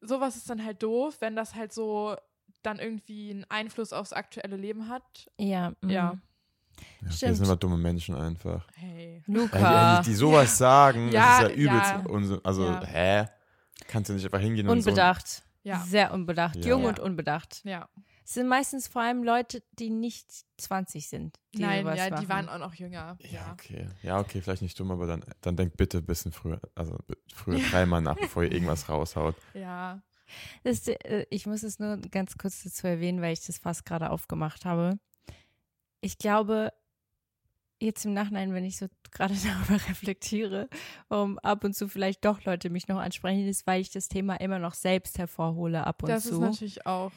[0.00, 2.16] sowas ist dann halt doof, wenn das halt so
[2.62, 5.30] dann irgendwie einen Einfluss aufs aktuelle Leben hat.
[5.38, 5.88] Ja, mm.
[5.90, 6.18] Ja.
[7.02, 8.66] Ja, wir sind immer dumme Menschen einfach.
[8.74, 9.22] Hey.
[9.26, 11.90] Ja, Luca, die, die sowas sagen, Ja, das ist ja übelst.
[11.90, 12.40] ja.
[12.44, 12.84] also, Ja.
[12.84, 13.26] hä?
[13.86, 15.42] Kannst du nicht einfach hingehen und unbedacht.
[15.62, 15.80] Ja.
[15.80, 16.56] Sehr unbedacht.
[16.56, 16.62] Ja.
[16.70, 16.88] Jung Ja.
[16.90, 17.60] und unbedacht.
[17.64, 17.88] Ja.
[18.30, 21.40] Es sind meistens vor allem Leute, die nicht 20 sind.
[21.52, 22.22] Die Nein, ja, machen.
[22.22, 23.18] die waren auch noch jünger.
[23.28, 23.88] Ja, okay.
[24.04, 26.96] Ja, okay, vielleicht nicht dumm, aber dann, dann denkt bitte ein bisschen früher, also
[27.34, 29.34] früher dreimal nach, bevor ihr irgendwas raushaut.
[29.52, 30.00] Ja.
[30.62, 34.10] Das, äh, ich muss es nur ganz kurz dazu erwähnen, weil ich das fast gerade
[34.10, 35.00] aufgemacht habe.
[36.00, 36.72] Ich glaube,
[37.80, 39.34] jetzt im Nachhinein, wenn ich so gerade
[39.68, 40.68] darüber reflektiere,
[41.08, 44.36] warum ab und zu vielleicht doch Leute mich noch ansprechen, ist, weil ich das Thema
[44.36, 46.40] immer noch selbst hervorhole ab und Das ist zu.
[46.40, 47.10] natürlich auch.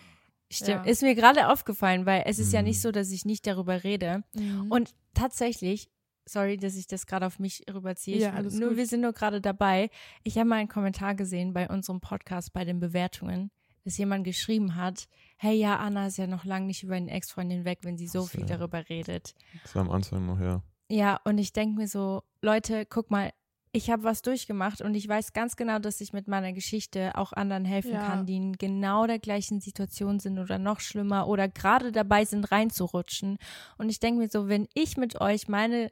[0.51, 0.85] Stimmt.
[0.85, 0.91] ja.
[0.91, 2.67] Ist mir gerade aufgefallen, weil es ist ja Mhm.
[2.67, 4.23] nicht so, dass ich nicht darüber rede.
[4.35, 5.89] Und Und tatsächlich,
[6.25, 8.17] sorry, dass ich das gerade auf mich rüberziehe.
[8.17, 8.77] Ja, alles nur, gut.
[8.77, 9.89] wir sind nur gerade dabei.
[10.23, 13.51] Ich habe mal einen Kommentar gesehen bei unserem Podcast bei den Bewertungen,
[13.83, 17.65] dass jemand geschrieben hat, hey ja, Anna ist ja noch lange nicht über den Ex-Freundin
[17.65, 18.37] weg, wenn sie so Ach so.
[18.37, 19.33] viel darüber redet.
[19.63, 20.61] Das war am Anfang noch, ja.
[20.89, 23.31] Ja, und ich denke mir so, Leute, guck mal,
[23.75, 27.33] ich habe was durchgemacht und ich weiß ganz genau, dass ich mit meiner Geschichte auch
[27.33, 27.99] anderen helfen Ja.
[28.05, 32.51] kann, die in genau der gleichen Situation sind oder noch schlimmer oder gerade dabei sind,
[32.51, 33.37] reinzurutschen.
[33.77, 35.91] Und ich denke mir so, wenn ich mit euch meine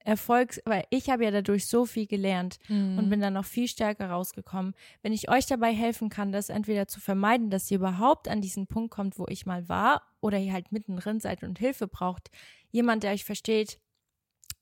[0.00, 2.98] Erfolgs, weil ich habe ja dadurch so viel gelernt Mhm.
[2.98, 4.74] und bin dann noch viel stärker rausgekommen.
[5.02, 8.66] Wenn ich euch dabei helfen kann, das entweder zu vermeiden, dass ihr überhaupt an diesen
[8.66, 12.30] Punkt kommt, wo ich mal war, oder ihr halt mittendrin seid und Hilfe braucht,
[12.70, 13.78] jemand, der euch versteht,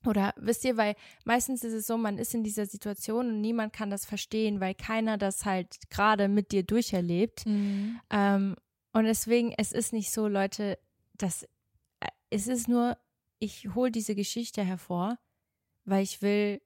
[0.05, 0.95] oder wisst ihr, weil
[1.25, 4.75] meistens ist es so, man ist in dieser Situation und niemand kann das verstehen, weil
[4.75, 7.45] keiner das halt gerade mit dir durcherlebt.
[7.45, 7.99] Mhm.
[8.09, 8.55] Ähm,
[8.91, 10.77] und deswegen, es ist nicht so, Leute,
[11.17, 11.47] dass äh,
[12.29, 12.97] es ist nur,
[13.39, 15.17] ich hole diese Geschichte hervor,
[15.85, 16.61] weil ich will,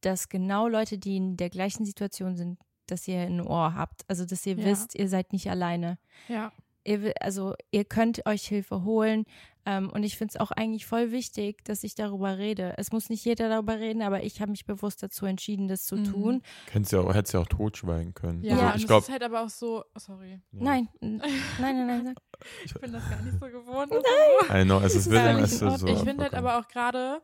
[0.00, 4.02] dass genau Leute, die in der gleichen Situation sind, dass ihr ein Ohr habt.
[4.08, 4.64] Also, dass ihr Ja.
[4.64, 5.98] wisst, ihr seid nicht alleine.
[6.28, 6.52] Ja.
[6.84, 9.26] Ihr, also, ihr könnt euch Hilfe holen.
[9.66, 12.74] Ähm, und ich finde es auch eigentlich voll wichtig, dass ich darüber rede.
[12.78, 15.96] Es muss nicht jeder darüber reden, aber ich habe mich bewusst dazu entschieden, das zu
[15.96, 16.04] Mhm.
[16.04, 16.42] tun.
[16.72, 18.42] Hättest ja auch, hättest ja auch totschweigen können.
[18.42, 20.38] Ja, also, und ich es glaube, ist halt aber auch so, oh, sorry, ja.
[20.52, 21.20] Nein, nein,
[21.60, 22.04] nein, nein.
[22.06, 22.16] Sag.
[22.64, 23.90] ich bin das gar nicht so gewohnt.
[23.92, 24.62] Nein.
[24.62, 25.86] I know, es ist ist nicht erst in so.
[25.86, 27.20] ich finde halt aber auch gerade,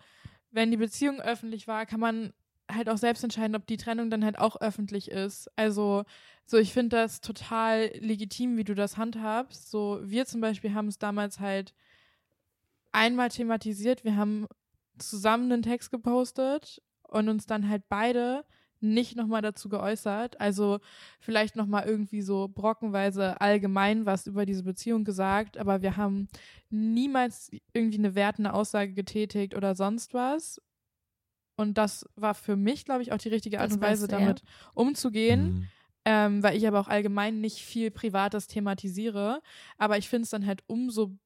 [0.51, 2.33] wenn die Beziehung öffentlich war, kann man
[2.71, 5.49] halt auch selbst entscheiden, ob die Trennung dann halt auch öffentlich ist.
[5.57, 6.05] Also,
[6.45, 9.71] so ich finde das total legitim, wie du das handhabst.
[9.71, 11.75] So, wir zum Beispiel haben es damals halt
[12.93, 14.05] einmal thematisiert.
[14.05, 14.47] Wir haben
[14.99, 18.45] zusammen einen Text gepostet und uns dann halt beide
[18.81, 20.39] nicht nochmal dazu geäußert.
[20.41, 20.81] Also
[21.19, 26.29] vielleicht nochmal irgendwie so brockenweise allgemein was über diese Beziehung gesagt, aber wir haben
[26.69, 30.61] niemals irgendwie eine wertende Aussage getätigt oder sonst was.
[31.59, 34.19] Und das war für mich, glaube ich, auch die richtige Art Das und Weise, ja.
[34.19, 34.43] damit
[34.75, 35.69] umzugehen, Mhm.
[36.05, 39.41] ähm, weil ich aber auch allgemein nicht viel Privates thematisiere.
[39.79, 41.17] Aber ich finde es dann halt umso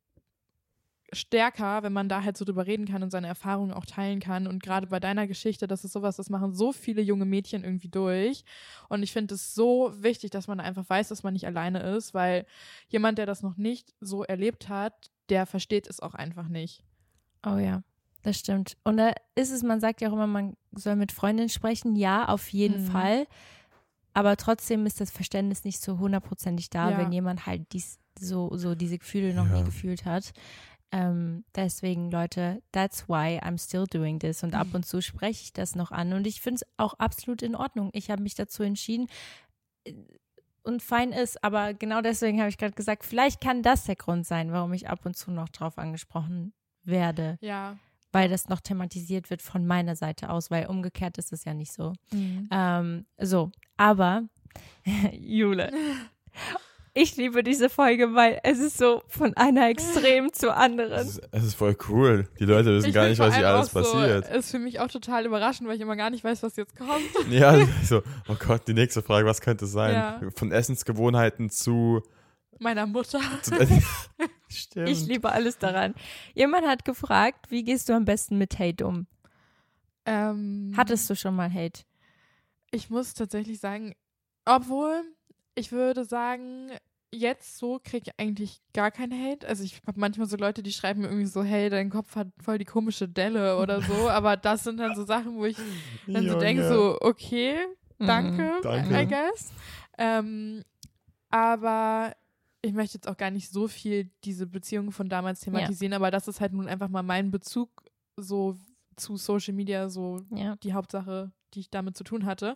[1.12, 4.46] stärker, wenn man da halt so drüber reden kann und seine Erfahrungen auch teilen kann.
[4.46, 7.88] Und gerade bei deiner Geschichte, das ist sowas, das machen so viele junge Mädchen irgendwie
[7.88, 8.44] durch.
[8.88, 12.14] Und ich finde es so wichtig, dass man einfach weiß, dass man nicht alleine ist,
[12.14, 12.46] weil
[12.88, 16.82] jemand, der das noch nicht so erlebt hat, der versteht es auch einfach nicht.
[17.46, 17.82] Oh ja,
[18.22, 18.76] das stimmt.
[18.84, 21.96] Und da ist es, man sagt ja auch immer, man soll mit Freundinnen sprechen.
[21.96, 22.86] Ja, auf jeden Mhm.
[22.90, 23.26] Fall.
[24.12, 26.98] Aber trotzdem ist das Verständnis nicht so hundertprozentig da, Ja.
[26.98, 29.64] wenn jemand halt dies, so, so diese Gefühle noch nie Ja.
[29.64, 30.32] gefühlt hat.
[30.92, 34.42] Ähm, deswegen, Leute, that's why I'm still doing this.
[34.42, 36.12] Und ab und zu spreche ich das noch an.
[36.12, 37.90] Und ich finde es auch absolut in Ordnung.
[37.92, 39.06] Ich habe mich dazu entschieden
[40.62, 41.42] und fein ist.
[41.44, 44.88] Aber genau deswegen habe ich gerade gesagt, vielleicht kann das der Grund sein, warum ich
[44.88, 47.76] ab und zu noch drauf angesprochen werde Ja.
[48.12, 51.72] weil das noch thematisiert wird von meiner Seite aus, weil umgekehrt ist es ja nicht
[51.72, 51.92] so.
[52.50, 54.24] Ähm, so, aber
[55.12, 55.70] Jule,
[57.02, 61.06] ich liebe diese Folge, weil es ist so von einer Extrem zur Es anderen.
[61.06, 62.28] ist, es ist voll cool.
[62.38, 64.26] Die Leute wissen Ich gar nicht, was hier alles auch passiert.
[64.26, 66.76] So, ist für mich auch total überraschend, weil ich immer gar nicht weiß, was jetzt
[66.76, 66.90] kommt.
[67.30, 69.94] Ja, so, oh Gott, die nächste Frage, was könnte es sein?
[69.94, 70.20] Ja.
[70.36, 72.02] Von Essensgewohnheiten zu.
[72.58, 73.20] Meiner Mutter.
[73.42, 73.54] zu
[74.48, 74.88] Stimmt.
[74.88, 75.94] Ich liebe alles daran.
[76.34, 79.06] Jemand hat gefragt, wie gehst du am besten mit Hate um?
[80.04, 81.82] Ähm, Hattest du schon mal Hate?
[82.72, 83.94] Ich muss tatsächlich sagen,
[84.44, 85.02] obwohl
[85.54, 86.70] ich würde sagen,
[87.12, 89.46] jetzt so kriege ich eigentlich gar keinen Hate.
[89.48, 92.28] Also ich habe manchmal so Leute, die schreiben mir irgendwie so, hey, dein Kopf hat
[92.40, 93.92] voll die komische Delle oder so.
[94.08, 95.56] Aber das sind dann so Sachen, wo ich
[96.06, 97.56] dann so denke, so, okay,
[97.98, 98.62] danke, Mhm.
[98.62, 99.02] Danke.
[99.02, 99.52] I guess.
[99.98, 100.64] Ähm,
[101.28, 102.14] aber
[102.62, 106.28] ich möchte jetzt auch gar nicht so viel diese Beziehungen von damals thematisieren, aber das
[106.28, 107.70] ist halt nun einfach mal mein Bezug
[108.16, 108.56] so
[108.96, 110.56] zu Social Media, so Ja.
[110.56, 112.54] die Hauptsache, die ich damit zu tun hatte.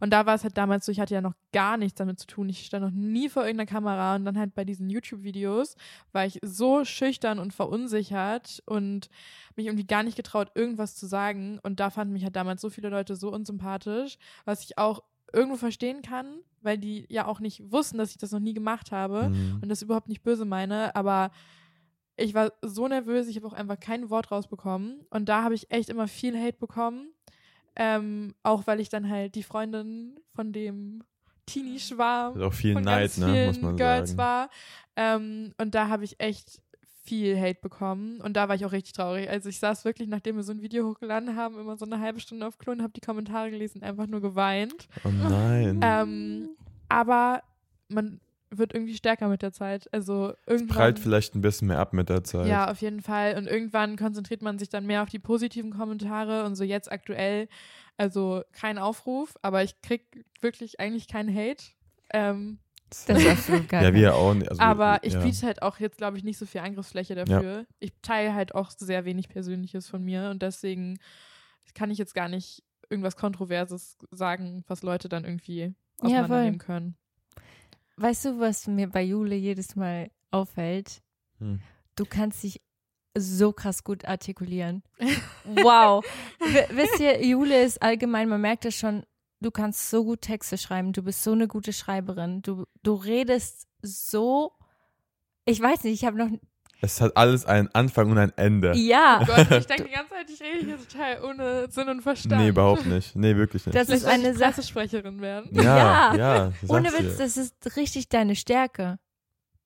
[0.00, 2.26] Und da war es halt damals so, ich hatte ja noch gar nichts damit zu
[2.26, 2.48] tun.
[2.48, 5.76] Ich stand noch nie vor irgendeiner Kamera und dann halt bei diesen YouTube-Videos
[6.12, 9.08] war ich so schüchtern und verunsichert und
[9.56, 11.58] mich irgendwie gar nicht getraut, irgendwas zu sagen.
[11.62, 15.56] Und da fanden mich halt damals so viele Leute so unsympathisch, was ich auch irgendwo
[15.56, 16.26] verstehen kann,
[16.62, 19.58] weil die ja auch nicht wussten, dass ich das noch nie gemacht habe Mhm.
[19.62, 21.30] und das überhaupt nicht böse meine, aber
[22.16, 25.70] ich war so nervös, ich habe auch einfach kein Wort rausbekommen und da habe ich
[25.70, 27.10] echt immer viel Hate bekommen,
[27.78, 31.02] ähm, auch weil ich dann halt die Freundin von dem
[31.46, 34.18] Teenie-Schwarm auch viel von Neid, ganz ne, muss man Girls sagen.
[34.18, 34.50] war
[34.96, 36.60] ähm, und da habe ich echt
[37.04, 39.30] viel Hate bekommen und da war ich auch richtig traurig.
[39.30, 42.20] Also ich saß wirklich, nachdem wir so ein Video hochgeladen haben, immer so eine halbe
[42.20, 44.88] Stunde auf Klo und habe die Kommentare gelesen, einfach nur geweint.
[45.04, 45.80] Oh nein.
[45.82, 46.50] Ähm,
[46.90, 47.42] aber
[47.88, 48.20] man
[48.50, 49.92] wird irgendwie stärker mit der Zeit.
[49.92, 50.76] Also irgendwann.
[50.76, 52.46] Prallt vielleicht ein bisschen mehr ab mit der Zeit.
[52.46, 53.36] Ja, auf jeden Fall.
[53.36, 57.48] Und irgendwann konzentriert man sich dann mehr auf die positiven Kommentare und so jetzt aktuell,
[57.96, 61.64] also kein Aufruf, aber ich krieg wirklich eigentlich keinen Hate.
[62.12, 62.58] Ähm,
[62.90, 63.84] Das ist absolut geil.
[63.84, 64.50] ja, wir auch nicht.
[64.50, 65.20] Also, aber ich ja.
[65.20, 67.66] biete halt auch jetzt, glaube ich, nicht so viel Angriffsfläche dafür.
[67.80, 70.98] Ich teile halt auch sehr wenig Persönliches von mir und deswegen
[71.74, 76.96] kann ich jetzt gar nicht irgendwas Kontroverses sagen, was Leute dann irgendwie auseinandernehmen können.
[78.00, 81.02] Weißt du, was mir bei Jule jedes Mal auffällt?
[81.38, 81.60] Hm.
[81.96, 82.60] Du kannst dich
[83.16, 84.82] so krass gut artikulieren.
[85.44, 86.04] Wow.
[86.40, 89.04] W wisst ihr, Jule ist allgemein, man merkt es schon,
[89.40, 92.42] du kannst so gut Texte schreiben, du bist so eine gute Schreiberin.
[92.42, 94.52] Du, du redest so,
[95.46, 96.28] ich weiß nicht, ich habe noch,
[96.80, 98.72] Es hat alles einen Anfang und ein Ende.
[98.76, 102.02] ja, Oh Gott, ich denke die ganze Zeit, ich rede hier total ohne Sinn und
[102.02, 102.40] Verstand.
[102.40, 103.16] Nee, überhaupt nicht.
[103.16, 103.74] Nee, wirklich nicht.
[103.76, 104.32] Das Vielleicht ist eine.
[104.34, 105.50] Pressesprecherin werden.
[105.52, 106.14] ja, Ja.
[106.16, 106.52] ja.
[106.60, 108.98] das ohne Witz, das ist richtig deine Stärke.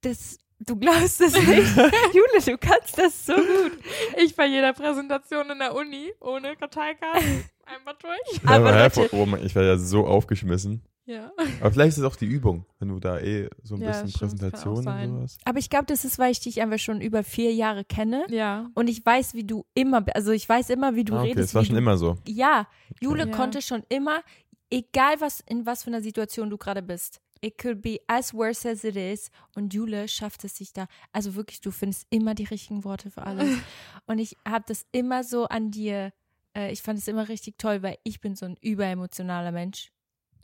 [0.01, 1.77] Das, du glaubst es nicht.
[1.77, 3.73] Jule, du kannst das so gut.
[4.17, 8.41] Ich bei jeder Präsentation in der Uni ohne Karteikarten einmal durch.
[8.47, 10.83] Aber Aber Leute- oh ich wäre ja so aufgeschmissen.
[11.13, 11.33] Ja.
[11.61, 14.09] Aber vielleicht ist es auch die Übung, wenn du da eh so ein Ja, bisschen
[14.09, 15.39] stimmt, Präsentation und sowas.
[15.45, 18.25] Aber ich glaube, das ist, weil ich dich einfach schon über vier Jahre kenne.
[18.31, 18.71] Ja.
[18.75, 21.49] Und ich weiß, wie du immer, also ich weiß immer, wie du ah, okay, redest.
[21.51, 22.17] das war schon du, immer so.
[22.27, 22.67] Ja,
[23.01, 23.37] Jule Ja.
[23.37, 24.23] konnte schon immer,
[24.71, 27.21] egal was, in was für einer Situation du gerade bist.
[27.45, 29.31] It could be as worse as it is.
[29.57, 30.87] Und Jule schafft es sich da.
[31.13, 33.59] Also wirklich, du findest immer die richtigen Worte für alles.
[34.07, 36.13] Und ich habe das immer so an dir,
[36.57, 39.92] äh, ich fand es immer richtig toll, weil ich bin so ein überemotionaler Mensch.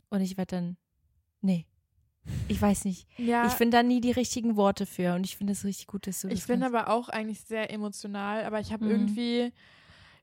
[0.09, 0.77] Und ich werde dann,
[1.41, 1.65] nee,
[2.47, 3.07] ich weiß nicht.
[3.17, 3.45] Ja.
[3.45, 5.13] Ich finde da nie die richtigen Worte für.
[5.15, 6.75] Und ich finde es richtig gut, dass du Ich das bin kannst.
[6.75, 8.91] aber auch eigentlich sehr emotional, aber ich habe Mhm.
[8.91, 9.53] irgendwie,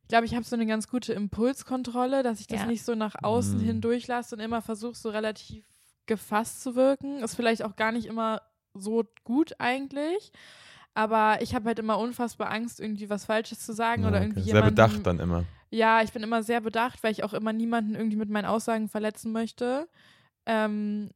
[0.02, 2.66] ich glaube, ich habe so eine ganz gute Impulskontrolle, dass ich das Ja.
[2.66, 3.64] nicht so nach außen Mhm.
[3.64, 5.64] hin durchlasse und immer versuche, so relativ
[6.06, 7.18] gefasst zu wirken.
[7.22, 8.42] Ist vielleicht auch gar nicht immer
[8.74, 10.32] so gut eigentlich.
[10.94, 14.24] Aber ich habe halt immer unfassbar Angst, irgendwie was Falsches zu sagen Ja, oder okay.
[14.26, 15.44] irgendwie Sehr jemanden, bedacht dann immer.
[15.70, 18.88] Ja, ich bin immer sehr bedacht, weil ich auch immer niemanden irgendwie mit meinen Aussagen
[18.88, 19.88] verletzen möchte.
[20.46, 21.10] Ähm,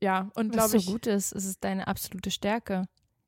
[0.00, 0.86] ja, und Was glaube so ich.
[0.86, 2.84] gut ist, es ist deine absolute Stärke.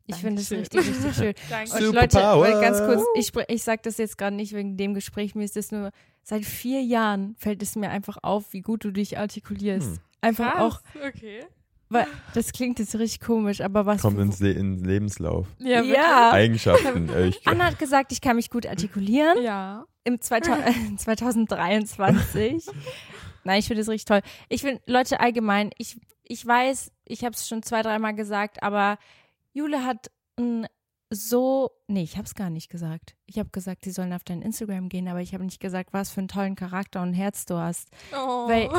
[0.07, 1.35] Ich finde es richtig, richtig schön.
[1.51, 1.73] Danke.
[1.75, 4.77] Und Super Leute, weil ganz kurz, ich, spre- ich sage das jetzt gerade nicht wegen
[4.77, 5.91] dem Gespräch, mir ist das nur,
[6.25, 9.87] seit vier Jahren fällt es mir einfach auf, wie gut du dich artikulierst.
[9.89, 9.99] Hm.
[10.21, 11.45] Einfach Krass, auch, Okay.
[11.91, 14.03] weil, das klingt jetzt richtig komisch, aber was.
[14.03, 15.47] Kommt ins, Le in den Lebenslauf.
[15.59, 15.81] Ja.
[15.83, 16.33] ja.
[16.33, 17.09] Eigenschaften.
[17.29, 19.85] ich, Anna hat gesagt, ich kann mich gut artikulieren Ja.
[20.05, 22.66] Im 2000, 2023.
[23.44, 24.20] Nein, ich finde das richtig toll.
[24.48, 28.98] Ich finde, Leute allgemein, ich, ich weiß, ich habe es schon zwei, dreimal gesagt, aber
[29.53, 30.66] Jule hat ein
[31.12, 33.16] so, nee, ich habe es gar nicht gesagt.
[33.26, 36.11] Ich habe gesagt, sie sollen auf dein Instagram gehen, aber ich habe nicht gesagt, was
[36.11, 37.88] für einen tollen Charakter und Herz du hast.
[38.12, 38.48] Oh.
[38.48, 38.70] Weil-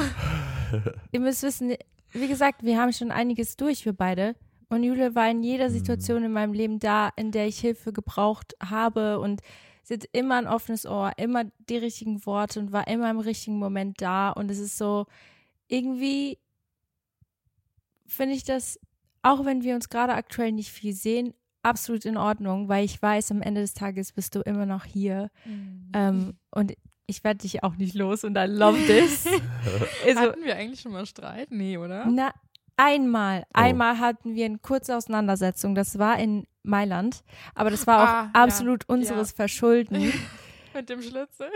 [1.11, 1.75] Ihr müsst wissen,
[2.13, 4.35] wie gesagt, wir haben schon einiges durch, wir beide.
[4.69, 8.55] Und Jule war in jeder Situation in meinem Leben da, in der ich Hilfe gebraucht
[8.63, 9.19] habe.
[9.19, 9.41] Und
[9.83, 13.57] sie hat immer ein offenes Ohr, immer die richtigen Worte und war immer im richtigen
[13.59, 14.29] Moment da.
[14.31, 15.05] Und es ist so,
[15.67, 16.37] irgendwie
[18.05, 18.79] finde ich das,
[19.21, 23.31] auch wenn wir uns gerade aktuell nicht viel sehen, absolut in Ordnung, weil ich weiß,
[23.31, 25.29] am Ende des Tages bist du immer noch hier.
[25.45, 25.91] Mhm.
[25.93, 26.73] Ähm, und
[27.05, 29.25] ich werde dich auch nicht los und I love this.
[30.05, 31.51] also, Hatten wir eigentlich schon mal Streit?
[31.51, 32.05] Nee, oder?
[32.09, 32.33] na,
[32.77, 33.59] einmal, Oh.
[33.59, 35.75] einmal hatten wir eine kurze Auseinandersetzung.
[35.75, 37.23] Das war in Mailand,
[37.55, 39.35] aber das war auch Ah, ja, absolut unseres ja.
[39.35, 40.13] Verschulden.
[40.73, 41.49] Mit dem Schlüssel?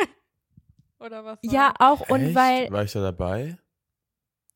[0.99, 1.39] Oder was?
[1.43, 2.35] war ja, auch und Echt?
[2.35, 3.57] weil War ich da dabei?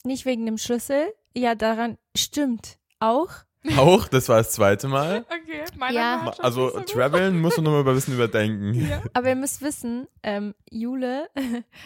[0.03, 1.13] nicht wegen dem Schlüssel.
[1.35, 3.29] Ja, daran stimmt auch.
[3.77, 5.25] Auch, das war das zweite Mal.
[5.29, 6.31] Okay, meiner Ja.
[6.39, 8.73] Also so traveln musst du nochmal ein bisschen überdenken.
[8.87, 9.01] Ja.
[9.13, 11.29] Aber ihr müsst wissen, ähm, Jule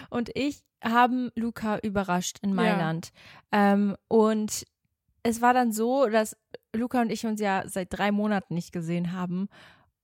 [0.09, 2.55] und ich haben Luca überrascht in Ja.
[2.55, 3.11] Mailand.
[3.51, 4.65] Ähm, und
[5.23, 6.37] es war dann so, dass
[6.75, 9.47] Luca und ich uns ja seit drei Monaten nicht gesehen haben.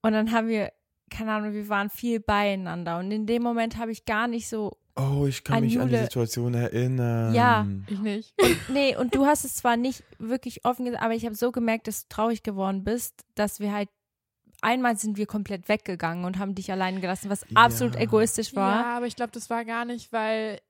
[0.02, 0.72] Und dann haben wir,
[1.10, 2.98] keine Ahnung, wir waren viel beieinander.
[2.98, 5.88] Und in dem Moment habe ich gar nicht so, Oh, ich kann An mich an
[5.88, 6.04] die Jule.
[6.04, 7.32] Situation erinnern.
[7.32, 7.66] Ja.
[7.88, 8.34] Ich nicht.
[8.68, 11.86] nee, und du hast es zwar nicht wirklich offen gesagt, aber ich habe so gemerkt,
[11.86, 13.88] dass du traurig geworden bist, dass wir halt,
[14.60, 17.62] einmal sind wir komplett weggegangen und haben dich allein gelassen, was Ja.
[17.62, 18.80] absolut egoistisch war.
[18.82, 20.60] Ja, aber ich glaube, das war gar nicht, weil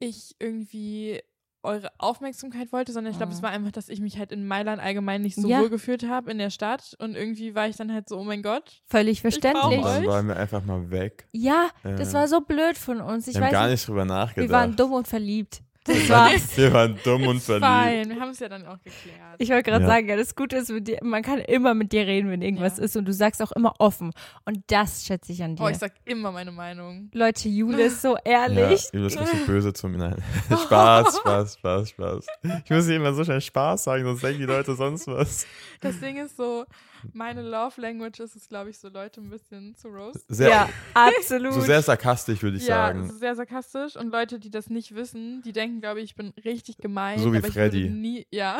[0.00, 1.22] ich irgendwie
[1.62, 3.42] eure Aufmerksamkeit wollte, sondern ich glaube, es Mhm.
[3.44, 5.60] war einfach, dass ich mich halt in Mailand allgemein nicht so Ja.
[5.60, 8.42] wohl gefühlt habe in der Stadt und irgendwie war ich dann halt so, oh mein
[8.42, 8.80] Gott.
[8.86, 9.78] Völlig verständlich.
[9.78, 9.82] euch.
[9.84, 11.26] Dann waren wir einfach mal weg.
[11.32, 13.26] Ja, das Äh, war so blöd von uns.
[13.28, 14.48] Ich wir haben weiß gar nicht drüber nachgedacht.
[14.48, 15.62] wir waren dumm und verliebt.
[15.88, 17.66] Das Wir war, waren, wir waren dumm und Ist verliebt.
[17.66, 19.36] Fein, wir haben es ja dann auch geklärt.
[19.38, 19.88] ich wollte gerade Ja.
[19.88, 22.76] sagen, ja, das Gute ist, mit dir, man kann immer mit dir reden, wenn irgendwas
[22.78, 22.84] Ja.
[22.84, 24.12] ist und du sagst auch immer offen.
[24.44, 25.62] Und das schätze ich an dir.
[25.64, 27.10] oh, ich sag immer meine Meinung.
[27.14, 28.88] Leute, Jule ist so Ja, ehrlich.
[28.92, 29.98] du bist richtig böse zu mir.
[29.98, 30.22] Nein.
[30.64, 32.26] Spaß, Spaß, Spaß, Spaß.
[32.64, 35.46] Ich muss immer so schnell Spaß sagen, sonst denken die Leute sonst was.
[35.80, 36.64] Das Ding ist so,
[37.12, 40.24] meine Love Language ist es, glaube ich, so Leute ein bisschen zu roast.
[40.28, 41.54] Sehr, ja, absolut.
[41.54, 43.10] So sehr sarkastisch, würde ich ja, sagen.
[43.10, 46.78] sehr sarkastisch und Leute, die das nicht wissen, die denken, glaube ich, ich bin richtig
[46.78, 47.18] gemein.
[47.18, 47.90] So wie Freddy.
[47.90, 48.58] Nie, ja,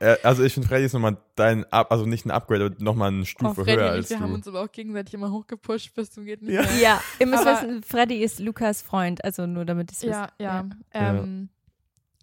[0.22, 3.22] Also ich finde, Freddy ist nochmal dein, Up, also nicht ein Upgrade, aber nochmal eine
[3.22, 4.34] oh, Stufe Freddy höher als ich, wir haben du.
[4.36, 6.62] uns aber auch gegenseitig immer hochgepusht bis zum geht nicht Ja.
[6.62, 6.78] mehr.
[6.80, 10.28] ja, ihr müsst Aber- wissen, Freddy ist Lukas Freund, also nur damit ich es Ja,
[10.38, 10.68] ja.
[10.92, 11.48] Ähm,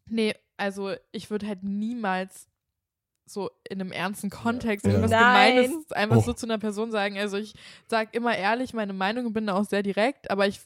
[0.07, 2.47] Nee, also ich würde halt niemals
[3.28, 4.91] so in einem ernsten Kontext Ja.
[4.91, 5.55] irgendwas Nein.
[5.63, 6.21] Gemeines einfach Oh.
[6.21, 7.17] so zu einer Person sagen.
[7.17, 7.53] Also ich
[7.88, 10.59] sage immer ehrlich meine Meinung und bin da auch sehr direkt, aber ich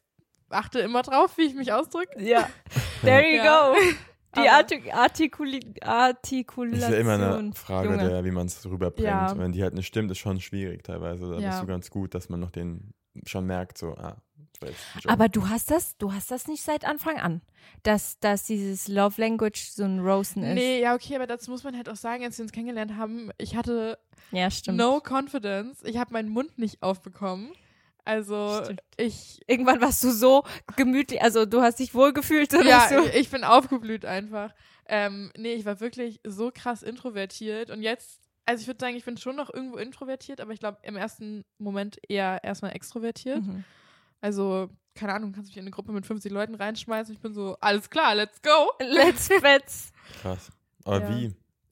[0.50, 2.22] achte immer drauf, wie ich mich ausdrücke.
[2.22, 2.50] Ja.
[3.02, 3.70] There you Ja.
[3.72, 3.78] go.
[4.36, 6.82] Die Artik Artikuli Das Artikulation.
[6.84, 8.10] ist ja immer eine Frage, Junge.
[8.10, 9.08] der, wie man es rüberbringt.
[9.08, 9.36] Ja.
[9.38, 11.30] Wenn die halt nicht stimmt, ist schon schwierig teilweise.
[11.32, 11.50] Da Ja.
[11.50, 12.92] bist du ganz gut, dass man noch den
[13.26, 14.18] schon merkt, so, ah,
[15.08, 17.42] Aber du hast das, du hast das nicht seit Anfang an,
[17.84, 20.56] dass, dass dieses Love Language so ein Roasten ist.
[20.56, 23.32] Nee, ja, okay, aber dazu muss man halt auch sagen, als wir uns kennengelernt haben,
[23.38, 23.98] ich hatte
[24.32, 25.84] Ja, no confidence.
[25.84, 27.52] Ich habe meinen Mund nicht aufbekommen.
[28.06, 28.82] Also Stimmt.
[28.98, 30.44] ich Irgendwann warst du so
[30.76, 33.06] gemütlich, also du hast dich wohlgefühlt oder ja, so.
[33.14, 34.54] ich bin aufgeblüht einfach.
[34.88, 39.06] Ähm, nee, ich war wirklich so krass introvertiert und jetzt, also ich würde sagen, ich
[39.06, 43.44] bin schon noch irgendwo introvertiert, aber ich glaube im ersten Moment eher erstmal extrovertiert.
[43.44, 43.64] Mhm.
[44.22, 47.14] Also, keine Ahnung, kannst mich in eine Gruppe mit 50 Leuten reinschmeißen.
[47.14, 48.72] Ich bin so, alles klar, let's go.
[48.80, 49.92] Let's fetz.
[50.22, 50.52] Krass.
[50.86, 51.10] Aber Ja.
[51.10, 51.26] wie?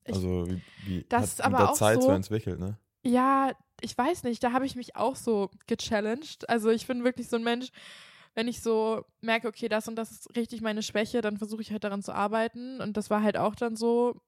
[0.05, 2.77] Ich- Also, wie, wie Das hat mit der auch Zeit so so- entwickelt, ne?
[3.03, 6.49] Ja, ich weiß nicht, da habe ich mich auch so gechallenged.
[6.49, 7.69] Also ich bin wirklich so ein Mensch,
[8.33, 11.71] wenn ich so merke, okay, das und das ist richtig meine Schwäche, dann versuche ich
[11.71, 12.79] halt daran zu arbeiten.
[12.81, 14.21] Und das war halt auch dann so,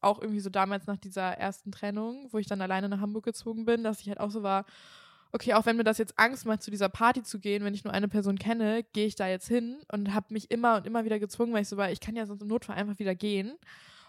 [0.00, 3.64] auch irgendwie so damals nach dieser ersten Trennung, wo ich dann alleine nach Hamburg gezogen
[3.64, 4.64] bin, dass ich halt auch so war,
[5.32, 7.84] okay, auch wenn mir das jetzt Angst macht, zu dieser Party zu gehen, wenn ich
[7.84, 11.04] nur eine Person kenne, gehe ich da jetzt hin und habe mich immer und immer
[11.04, 13.54] wieder gezwungen, weil ich so war, ich kann ja sonst im Notfall einfach wieder gehen.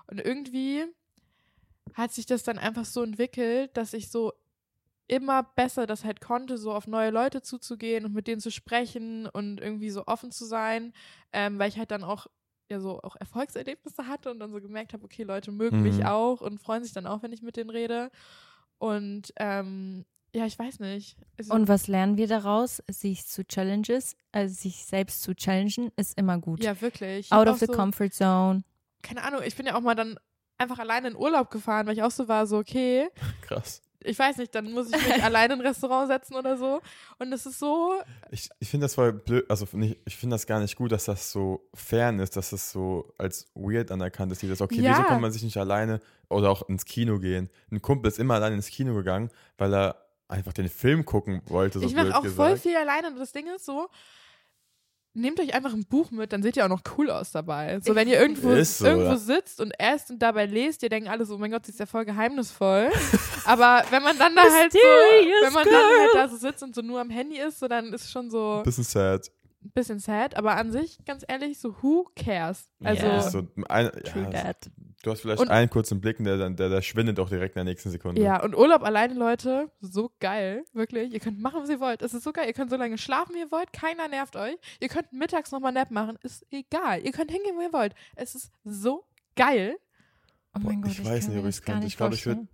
[0.07, 0.85] Und irgendwie
[1.93, 4.33] hat sich das dann einfach so entwickelt, dass ich so
[5.07, 9.27] immer besser das halt konnte, so auf neue Leute zuzugehen und mit denen zu sprechen
[9.27, 10.93] und irgendwie so offen zu sein,
[11.33, 12.27] ähm, weil ich halt dann auch
[12.69, 15.83] ja so auch Erfolgserlebnisse hatte und dann so gemerkt habe, okay, Leute mögen Mhm.
[15.83, 18.11] mich auch und freuen sich dann auch, wenn ich mit denen rede.
[18.77, 21.17] Und ähm, ja, ich weiß nicht.
[21.37, 22.81] Also, Und was lernen wir daraus?
[22.89, 26.63] Sich zu Challenges, also sich selbst zu challengen, ist immer gut.
[26.63, 27.31] ja, wirklich.
[27.31, 28.63] Out of the so, comfort zone.
[29.01, 30.17] Keine Ahnung, ich bin ja auch mal dann
[30.57, 33.09] einfach alleine in Urlaub gefahren, weil ich auch so war, so, okay,
[33.41, 33.81] Krass.
[34.03, 36.79] ich weiß nicht, dann muss ich mich alleine in ein Restaurant setzen oder so.
[37.19, 37.93] Und es ist so,
[38.31, 41.05] Ich, ich finde das voll blöd, also nicht, ich finde das gar nicht gut, dass
[41.05, 44.41] das so fern ist, dass das so als weird anerkannt ist.
[44.41, 44.91] Dieses, okay, Ja.
[44.91, 47.49] wieso kann man sich nicht alleine oder auch ins Kino gehen?
[47.71, 51.79] Ein Kumpel ist immer alleine ins Kino gegangen, weil er einfach den Film gucken wollte,
[51.79, 52.61] so ich mache auch voll gesagt.
[52.61, 53.89] viel alleine und das Ding ist so,
[55.13, 57.79] nehmt euch einfach ein Buch mit, dann seht ihr auch noch cool aus dabei.
[57.81, 61.25] So, wenn ihr irgendwo, so, irgendwo sitzt und esst und dabei lest, ihr denkt alle
[61.25, 62.89] so, oh mein Gott, sie ist ja voll geheimnisvoll.
[63.45, 66.73] Aber wenn man dann da halt so, wenn man dann halt da so sitzt und
[66.73, 69.31] so nur am Handy ist, so dann ist schon so ein Bisschen sad.
[69.61, 72.69] bisschen sad, aber an sich, ganz ehrlich, so who cares?
[72.83, 73.05] Also.
[73.07, 74.69] Ist so ein, True ja, that.
[75.03, 77.55] Du hast vielleicht Und- einen kurzen Blick, und der, dann- der, der schwindet auch direkt
[77.55, 78.19] in der nächsten Sekunde.
[78.21, 81.13] Ja, und Urlaub alleine, Leute, so geil, wirklich.
[81.13, 82.01] Ihr könnt machen, was ihr wollt.
[82.01, 82.47] Es ist so geil.
[82.47, 83.71] Ihr könnt so lange schlafen, wie ihr wollt.
[83.71, 84.55] Keiner nervt euch.
[84.79, 86.17] Ihr könnt mittags nochmal Nap machen.
[86.23, 87.01] Ist egal.
[87.01, 87.93] Ihr könnt hingehen, wo ihr wollt.
[88.15, 89.75] Es ist so geil.
[90.55, 91.79] Oh Boah, mein Gott, ich ich, weiß kann nicht, ob ich es könnte.
[91.81, 92.47] nicht Ich glaube, ich würde.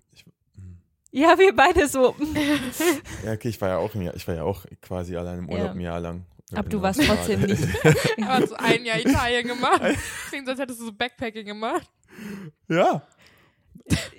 [1.12, 2.16] Ja, wir beide so.
[3.26, 5.50] ja, okay, ich war ja auch, im Jahr, ich war ja auch quasi allein im
[5.50, 5.72] Urlaub Ja.
[5.72, 6.26] ein Jahr lang.
[6.54, 7.48] Aber du In warst Australien.
[7.48, 8.08] trotzdem nicht.
[8.18, 9.82] Er hat so ein Jahr Italien gemacht.
[10.30, 11.90] Klingt, so, als hättest du so Backpacking gemacht.
[12.68, 13.02] ja.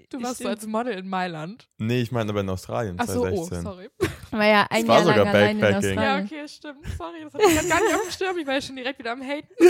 [0.09, 1.69] Du warst so als Model in Mailand.
[1.79, 3.63] Nee, ich meine aber in Australien, Ach so, oh, 2016.
[3.63, 3.89] sorry.
[4.33, 5.95] War ja ein war Jahr lang sogar allein in Backpacking.
[5.95, 6.27] Ja, Australien.
[6.27, 6.87] okay, stimmt.
[6.99, 8.39] Sorry, das hatte ich gar nicht auf dem Schirm.
[8.39, 9.49] Ich war ja schon direkt wieder am Haten.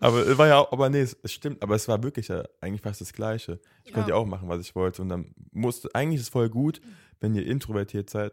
[0.00, 2.80] Aber es war ja auch, aber nee, es, stimmt, aber es war wirklich ja eigentlich
[2.80, 3.60] fast das Gleiche.
[3.84, 4.16] Ich konnte Ja.
[4.16, 5.02] ja auch machen, was ich wollte.
[5.02, 6.80] Und dann musste, eigentlich ist es voll gut,
[7.20, 8.32] wenn ihr introvertiert seid,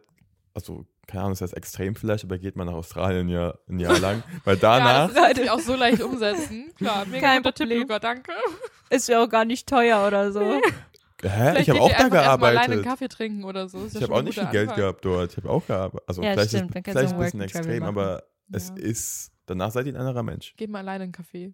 [0.54, 3.98] also, keine Ahnung, das heißt extrem vielleicht, aber geht man nach Australien ja ein Jahr
[4.00, 6.72] lang, weil Ja, danach, das lässt sich auch so leicht umsetzen.
[6.78, 7.82] Klar, mega Kein guter Tipp, Problem.
[7.82, 8.32] Luca, danke.
[8.90, 10.42] Ist ja auch gar nicht teuer oder so.
[10.42, 10.62] hä,
[11.22, 12.42] Vielleicht ich habe geht auch da erstmal alleine einen
[12.84, 12.84] gearbeitet.
[12.86, 13.78] Kaffee trinken oder so.
[13.86, 14.82] Ist ja Ich habe schon auch nicht viel Geld Anfang.
[14.84, 15.32] gehabt dort.
[15.32, 16.04] Ich habe auch gearbeitet.
[16.08, 17.84] Also Ja, vielleicht stimmt, ist vielleicht ein bisschen extrem, machen.
[17.98, 18.76] aber es Ja.
[18.76, 20.54] ist, danach seid ihr ein anderer Mensch.
[20.58, 21.54] Geh mal alleine einen Kaffee.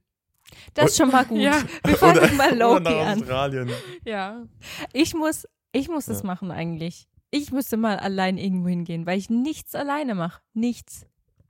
[0.74, 1.40] Das ist schon mal gut.
[1.40, 1.56] Ja.
[1.86, 3.20] Wir fangen Oder- mal nach an.
[3.22, 3.72] Australien.
[4.04, 4.44] Ja.
[4.92, 6.26] Ich muss, ich muss das Ja.
[6.28, 7.08] machen eigentlich.
[7.36, 10.40] Ich müsste mal allein irgendwo hingehen, weil ich nichts alleine mache.
[10.54, 11.08] Nichts.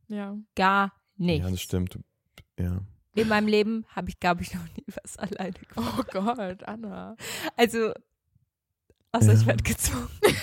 [0.07, 0.37] Ja.
[0.55, 1.43] Gar nichts.
[1.45, 1.99] Ja, das stimmt.
[2.57, 2.79] Ja.
[3.15, 6.07] In meinem Leben habe ich, glaube ich, noch nie was alleine gemacht.
[6.15, 7.17] Oh Gott, Anna.
[7.57, 7.91] Also,
[9.11, 9.45] außer ich Ja.
[9.47, 10.07] werde gezwungen.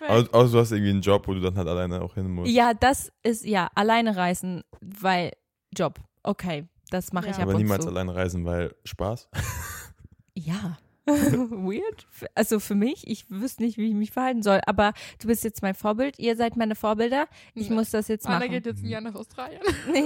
[0.00, 0.08] Ja.
[0.08, 2.50] Außer, außer du hast irgendwie einen Job, wo du dann halt alleine auch hin musst.
[2.52, 5.32] Ja, das ist, ja, alleine reisen, weil
[5.74, 5.98] Job.
[6.22, 7.42] Okay, das mache ich Ja.
[7.44, 7.88] ab aber und niemals zu.
[7.90, 9.28] alleine reisen, weil Spaß.
[10.36, 10.76] Ja.
[11.06, 12.06] Weird.
[12.34, 14.60] Also für mich, ich wüsste nicht, wie ich mich verhalten soll.
[14.66, 16.18] Aber du bist jetzt mein Vorbild.
[16.18, 17.26] Ihr seid meine Vorbilder.
[17.54, 17.74] Ich Ja.
[17.74, 18.50] muss das jetzt Anna machen.
[18.52, 19.60] geht jetzt ein Jahr nach Australien.
[19.92, 20.04] Nee.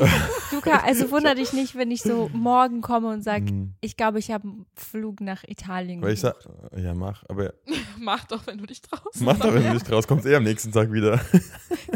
[0.53, 3.75] Luca, also wunder dich nicht, wenn ich so morgen komme und sage, Hm.
[3.81, 6.03] ich glaube, ich habe einen Flug nach Italien.
[6.03, 6.35] Weil ich sag,
[6.77, 7.55] ja, mach, aber
[8.01, 9.21] Mach doch, wenn du dich traust.
[9.21, 11.21] mach doch, wenn du nicht rauskommst, eh am nächsten Tag wieder.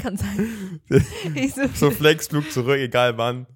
[0.01, 0.71] Kann sein.
[1.75, 3.47] So Flexflug zurück, egal wann.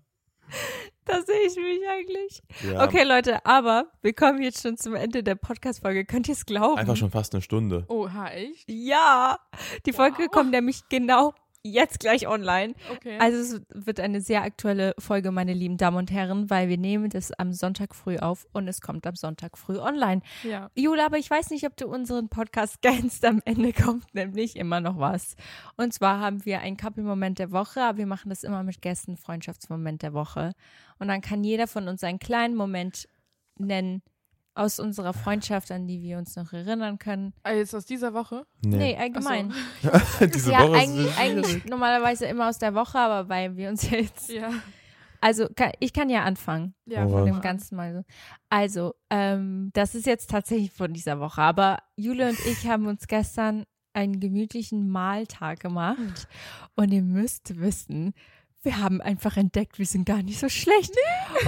[1.19, 2.43] da sehe ich mich eigentlich.
[2.71, 6.05] Ja, Okay, Leute, aber wir kommen jetzt schon zum Ende der Podcast-Folge.
[6.05, 6.79] Könnt ihr es glauben?
[6.79, 7.85] Einfach schon fast eine Stunde.
[7.89, 8.65] Oha, echt?
[8.69, 9.39] Ja.
[9.87, 10.31] Die Folge Wow.
[10.31, 11.33] kommt nämlich genau
[11.73, 12.75] jetzt gleich online.
[12.93, 13.19] Okay.
[13.19, 17.11] Also es wird eine sehr aktuelle Folge, meine lieben Damen und Herren, weil wir nehmen
[17.11, 20.23] das am Sonntag früh auf und es kommt am Sonntag früh online.
[20.43, 20.71] ja.
[20.75, 23.25] Jula, aber ich weiß nicht, ob du unseren Podcast kennst.
[23.25, 25.37] Am Ende kommt nämlich immer noch was.
[25.77, 29.17] Und zwar haben wir einen Couple-Moment der Woche, aber wir machen das immer mit Gästen,
[29.17, 30.53] Freundschaftsmoment der Woche.
[30.99, 33.09] Und dann kann jeder von uns einen kleinen Moment
[33.59, 34.03] nennen
[34.57, 37.35] aus unserer Freundschaft, an die wir uns noch erinnern können.
[37.43, 38.47] Ah, jetzt aus dieser Woche?
[38.65, 39.01] Nee, so.
[39.03, 39.53] allgemein.
[40.35, 41.19] Diese ja, Woche ist eigentlich, schwierig.
[41.19, 44.31] eigentlich normalerweise immer aus der Woche, aber weil wir uns jetzt.
[44.31, 44.51] Ja.
[45.21, 46.75] Also, kann, ich kann ja anfangen.
[46.87, 47.25] Ja, Oh, was?
[47.25, 48.03] dem Ganzen mal so.
[48.51, 53.07] Also, ähm, das ist jetzt tatsächlich von dieser Woche, aber Jule und ich haben uns
[53.07, 56.29] gestern einen gemütlichen Mahltag gemacht
[56.75, 58.13] und ihr müsst wissen,
[58.63, 60.93] wir haben einfach entdeckt, wir sind gar nicht so schlecht.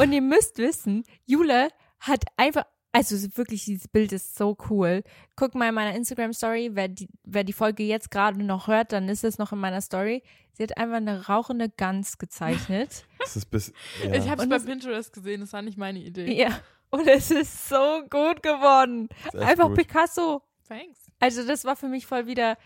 [0.01, 1.69] Und ihr müsst wissen, Jule
[2.01, 5.03] hat einfach, also wirklich, dieses Bild ist so cool.
[5.37, 9.09] Guck mal in meiner Instagram-Story, wer die, wer die Folge jetzt gerade noch hört, dann
[9.09, 10.23] ist es noch in meiner Story.
[10.53, 13.05] Sie hat einfach eine rauchende Gans gezeichnet.
[13.21, 14.15] Das ist bis, ja.
[14.15, 16.33] Ich habe es bei Pinterest gesehen, das war nicht meine Idee.
[16.33, 16.61] Ja.
[16.89, 19.11] Und es ist so gut geworden.
[19.35, 19.77] Einfach gut.
[19.77, 20.41] Picasso.
[20.67, 20.99] Thanks.
[21.21, 22.57] Also das war für mich voll wieder,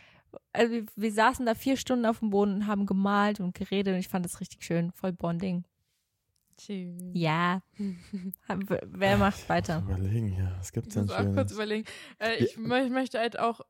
[0.53, 3.95] also wir, wir saßen da vier Stunden auf dem Boden und haben gemalt und geredet
[3.95, 4.93] und ich fand das richtig schön.
[4.93, 5.65] Voll Bonding.
[6.57, 7.01] Tschüss.
[7.15, 7.63] Ja.
[8.87, 9.83] Wer macht weiter?
[9.87, 10.55] Überlegen, ja.
[10.59, 11.53] Was gibt's Ich denn muss auch kurz Schönes?
[11.53, 11.89] überlegen.
[12.19, 13.61] Äh, ich mö möchte halt auch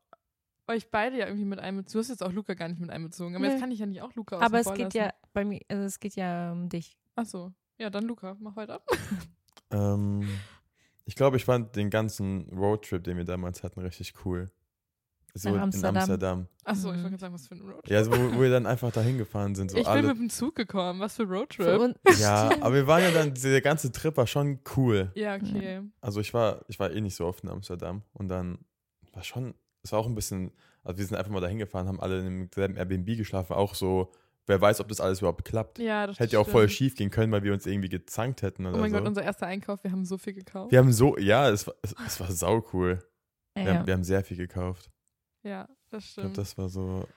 [0.67, 1.93] euch beide ja irgendwie mit einbezogen.
[1.93, 3.35] Du hast jetzt auch Luca gar nicht mit einbezogen.
[3.35, 3.51] Aber Nö.
[3.51, 4.97] jetzt kann ich ja nicht auch Luca aus Aber dem es vor geht lassen.
[4.97, 6.97] ja bei mir, also es geht ja um dich.
[7.15, 7.51] Ach so.
[7.77, 8.81] Ja, dann Luca, mach weiter.
[9.71, 10.27] Ähm,
[11.05, 14.51] Ich glaube, ich fand den ganzen Roadtrip, den wir damals hatten, richtig cool.
[15.35, 15.95] So Nach in Amsterdam.
[15.97, 16.47] Amsterdam.
[16.63, 17.03] Achso, ich Mhm.
[17.03, 17.89] wollte gerade sagen, was für ein Roadtrip.
[17.89, 19.71] Ja, so, wo, wo wir dann einfach dahin gefahren sind.
[19.71, 20.07] So ich bin alle.
[20.09, 20.99] mit dem Zug gekommen.
[20.99, 21.79] Was für ein Für Roadtrip.
[21.79, 25.11] uns, Ja, aber wir waren ja dann, der ganze Trip war schon cool.
[25.15, 25.81] Ja, okay.
[26.01, 28.59] Also ich war, ich war eh nicht so oft in Amsterdam und dann
[29.11, 30.51] war schon, es war auch ein bisschen,
[30.83, 34.11] also wir sind einfach mal dahin gefahren, haben alle in demselben Airbnb geschlafen, auch so,
[34.45, 35.79] wer weiß, ob das alles überhaupt klappt.
[35.79, 38.67] Ja, das Hätte ja auch voll schief gehen können, weil wir uns irgendwie gezankt hätten
[38.67, 38.97] oder Oh mein so.
[38.97, 40.71] Gott, unser erster Einkauf, wir haben so viel gekauft.
[40.71, 42.99] wir haben so, ja, es war, es, es war sau cool.
[43.55, 43.73] Wir, ja.
[43.75, 44.91] haben, wir haben sehr viel gekauft.
[45.43, 46.37] Ja, das Ich glaube, stimmt.
[46.37, 47.07] das war so.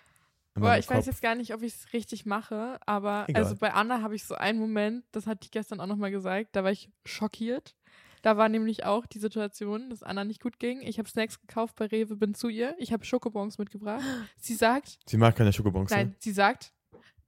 [0.54, 1.06] Boah, ich weiß Kopf.
[1.06, 3.42] jetzt gar nicht, ob ich es richtig mache, aber Egal.
[3.44, 6.56] also bei Anna habe ich so einen Moment, das hat die gestern auch nochmal gesagt,
[6.56, 7.74] da war ich schockiert.
[8.22, 10.80] Da war nämlich auch die Situation, dass Anna nicht gut ging.
[10.80, 12.74] Ich habe Snacks gekauft bei Rewe, bin zu ihr.
[12.78, 14.02] Ich habe Schokobons mitgebracht.
[14.38, 15.90] Sie sagt, Sie mag keine Schokobons.
[15.90, 15.96] ne?
[15.96, 16.72] nein, sie sagt,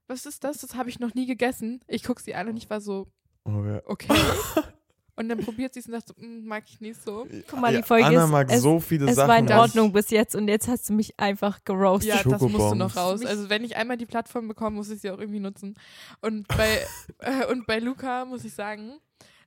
[0.07, 0.59] was ist das?
[0.62, 1.84] Das habe ich noch nie gegessen.
[1.86, 3.12] Ich gucke sie an und ich war so,
[3.44, 4.09] Oh, okay.
[5.19, 7.27] und dann probiert sie es und sagt so, "Mm, mag ich nicht so.
[7.51, 9.29] Guck mal, die Folge Anna ist- mag es- so viele es Sachen.
[9.29, 12.09] war in Ordnung bis jetzt und jetzt hast du mich einfach geroastet.
[12.09, 12.79] Ja, das musste Schokobons.
[12.79, 13.25] noch raus.
[13.25, 15.75] Also wenn ich einmal die Plattform bekomme, muss ich sie auch irgendwie nutzen.
[16.21, 16.81] Und bei,
[17.19, 18.99] äh, und bei Luca muss ich sagen,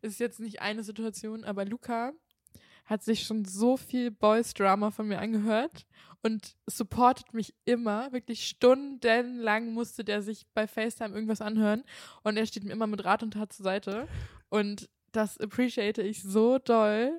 [0.02, 2.12] es ist jetzt nicht eine Situation, aber Luca
[2.86, 5.86] hat sich schon so viel Boys-Drama von mir angehört
[6.24, 8.12] und supportet mich immer.
[8.12, 11.84] Wirklich stundenlang musste der sich bei FaceTime irgendwas anhören
[12.24, 14.08] und er steht mir immer mit Rat und Tat zur Seite.
[14.50, 17.12] Und das appreciate ich so doll.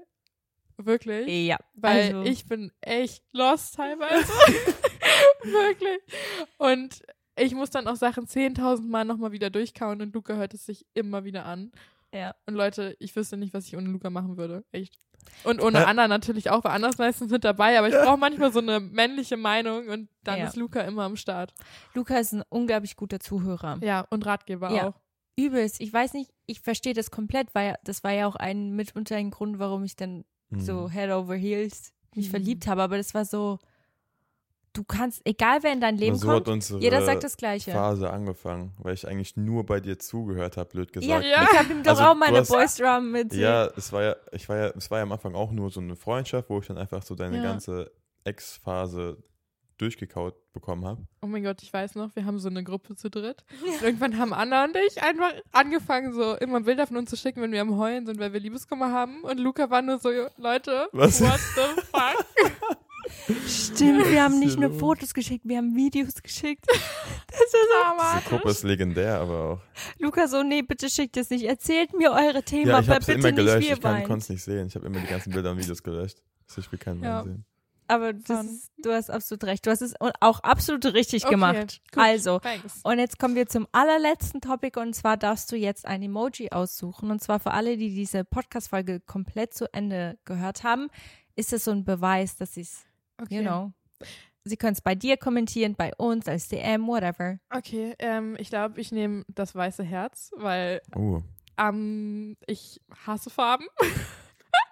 [0.79, 1.29] Wirklich.
[1.47, 4.27] Ja, Weil also, ich bin echt lost teilweise.
[5.43, 6.01] Wirklich.
[6.59, 7.03] Und
[7.37, 10.87] ich muss dann auch Sachen 10.000 Mal nochmal wieder durchkauen und Luca hört es sich
[10.95, 11.73] immer wieder an.
[12.13, 12.35] Ja.
[12.47, 14.65] Und Leute, ich wüsste nicht, was ich ohne Luca machen würde.
[14.73, 14.95] Echt.
[15.45, 15.85] Und ohne Hä?
[15.85, 18.81] Anna natürlich auch, weil Anna ist meistens mit dabei, aber ich brauche manchmal so eine
[18.81, 20.47] männliche Meinung und dann Ja.
[20.47, 21.55] ist Luca immer am Start.
[21.95, 23.79] Luca ist ein unglaublich guter Zuhörer.
[23.83, 24.89] Ja, und Ratgeber Ja.
[24.89, 24.95] auch.
[25.37, 25.81] Übelst.
[25.81, 29.31] Ich weiß nicht, ich verstehe das komplett, weil das war ja auch ein mitunter ein
[29.31, 30.61] Grund, warum ich dann Mhm.
[30.61, 32.31] so Head over Heels mich Mhm.
[32.31, 32.83] verliebt habe.
[32.83, 33.59] Aber das war so,
[34.75, 37.71] du kannst, egal wer in dein Leben so hat kommt, jeder sagt das Gleiche.
[37.73, 41.25] Phase angefangen, weil ich eigentlich nur bei dir zugehört habe, blöd Ja, gesagt.
[41.25, 41.43] Ja.
[41.51, 43.33] ich habe ihm doch Also, auch meine hast- Boys Drum mit.
[43.35, 45.81] Ja, es war ja, ich war ja, es war ja am Anfang auch nur so
[45.81, 47.43] eine Freundschaft, wo ich dann einfach so deine Ja.
[47.43, 47.91] ganze
[48.25, 49.23] Ex-Phase
[49.83, 51.07] durchgekaut bekommen habe.
[51.21, 53.45] Oh mein Gott, ich weiß noch, wir haben so eine Gruppe zu dritt.
[53.63, 57.43] Und irgendwann haben Anna und ich einfach angefangen, so immer Bilder von uns zu schicken,
[57.43, 59.23] wenn wir am Heulen sind, weil wir Liebeskummer haben.
[59.25, 61.21] Und Luca war nur so, Leute, Was?
[61.21, 62.79] what the fuck?
[63.47, 64.73] Stimmt, wir haben nicht nur?
[64.73, 66.65] Fotos geschickt, wir haben Videos geschickt.
[67.33, 69.61] Das ist so Diese Gruppe ist legendär, aber auch.
[69.99, 71.45] Luca so, nee, bitte schickt es nicht.
[71.45, 74.05] Erzählt mir eure Themen, Ja, ich aber habe sie bitte immer gelöscht, nicht wir ich
[74.05, 74.67] konnte es nicht sehen.
[74.67, 76.23] Ich habe immer die ganzen Bilder und Videos gelöscht.
[76.57, 77.23] Ich will keinen mehr Ja.
[77.25, 77.45] sehen.
[77.95, 79.67] Aber ist, du hast absolut recht.
[79.67, 81.81] Du hast es auch absolut richtig Okay, gemacht.
[81.93, 82.81] gut, Also, Thanks.
[82.85, 87.11] und jetzt kommen wir zum allerletzten Topic und zwar darfst du jetzt ein Emoji aussuchen.
[87.11, 90.89] Und zwar für alle, die diese Podcast-Folge komplett zu Ende gehört haben,
[91.37, 92.85] ist es so ein Beweis, dass sie es,
[93.21, 93.37] Okay.
[93.37, 93.73] you know,
[94.45, 97.39] sie können es bei dir kommentieren, bei uns, als DM, whatever.
[97.51, 101.21] Okay, ähm, ich glaube, ich nehme das weiße Herz, weil Oh.
[101.59, 103.67] ähm, ich hasse Farben.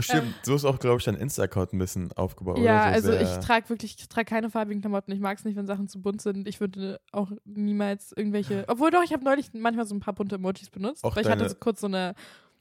[0.00, 2.58] Stimmt, so ist auch, glaube ich, dein Insta-Account ein bisschen aufgebaut.
[2.58, 5.12] ja, oder so also ich trage wirklich, ich trage keine farbigen Klamotten.
[5.12, 6.46] Ich mag es nicht, wenn Sachen zu bunt sind.
[6.48, 8.64] Ich würde auch niemals irgendwelche.
[8.68, 11.04] Obwohl doch, ich habe neulich manchmal so ein paar bunte Emojis benutzt.
[11.04, 12.14] Auch weil ich hatte deine- so kurz so eine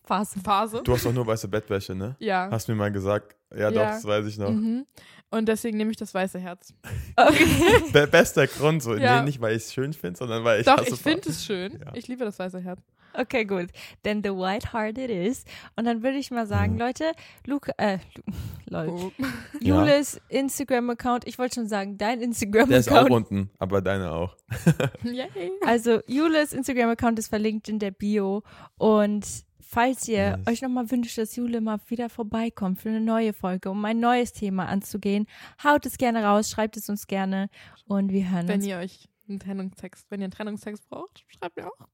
[0.03, 0.39] Phase.
[0.39, 0.81] Phase.
[0.83, 2.15] Du hast doch nur weiße Bettwäsche, ne?
[2.19, 2.49] Ja.
[2.51, 3.35] Hast mir mal gesagt.
[3.55, 3.89] Ja, doch, Ja.
[3.91, 4.49] das weiß ich noch.
[4.49, 4.85] Mhm.
[5.29, 6.73] Und deswegen nehme ich das weiße Herz.
[7.15, 7.45] Okay.
[7.91, 8.95] Be bester Grund, so.
[8.95, 9.19] Ja.
[9.19, 11.45] Nee, nicht, weil ich es schön finde, sondern weil ich Doch, hasse ich finde es
[11.45, 11.73] schön.
[11.73, 11.91] Ja.
[11.93, 12.79] Ich liebe das weiße Herz.
[13.13, 13.67] Okay, gut.
[14.03, 15.43] Then the white heart it is.
[15.75, 16.79] Und dann würde ich mal sagen, Mhm.
[16.79, 17.11] Leute,
[17.45, 18.23] Luca, äh, Lu-
[18.69, 18.87] lol.
[18.89, 19.11] Oh.
[19.61, 19.79] Ja.
[19.85, 23.11] Julis Instagram-Account, ich wollte schon sagen, dein Der ist auch Instagram-Account.
[23.11, 24.35] unten, aber deine auch.
[25.03, 25.51] Yay.
[25.65, 28.43] Also Julis Instagram-Account ist verlinkt in der Bio.
[28.77, 29.25] Und
[29.59, 30.47] falls ihr Nice.
[30.47, 34.33] euch nochmal wünscht, dass Jule mal wieder vorbeikommt für eine neue Folge, um ein neues
[34.33, 35.27] Thema anzugehen,
[35.63, 37.49] haut es gerne raus, schreibt es uns gerne
[37.85, 38.65] und wir hören Wenn uns.
[38.65, 41.87] ihr euch einen Trennungstext, wenn ihr einen Trennungstext braucht, schreibt mir auch.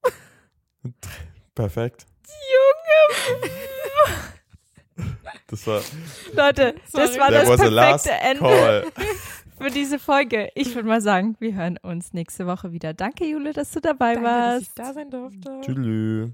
[1.54, 2.06] Perfekt.
[2.26, 3.38] Junge!
[5.50, 5.80] Das war,
[6.34, 8.84] Leute, das war that das perfekte Ende call.
[9.58, 10.50] für diese Folge.
[10.54, 12.92] Ich würde mal sagen, wir hören uns nächste Woche wieder.
[12.92, 14.78] Danke, Jule, dass du dabei Danke, dass ich warst.
[14.78, 15.60] da sein durfte.
[15.62, 16.32] Tschüss.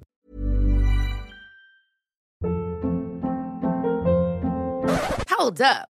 [5.38, 5.93] Hold up.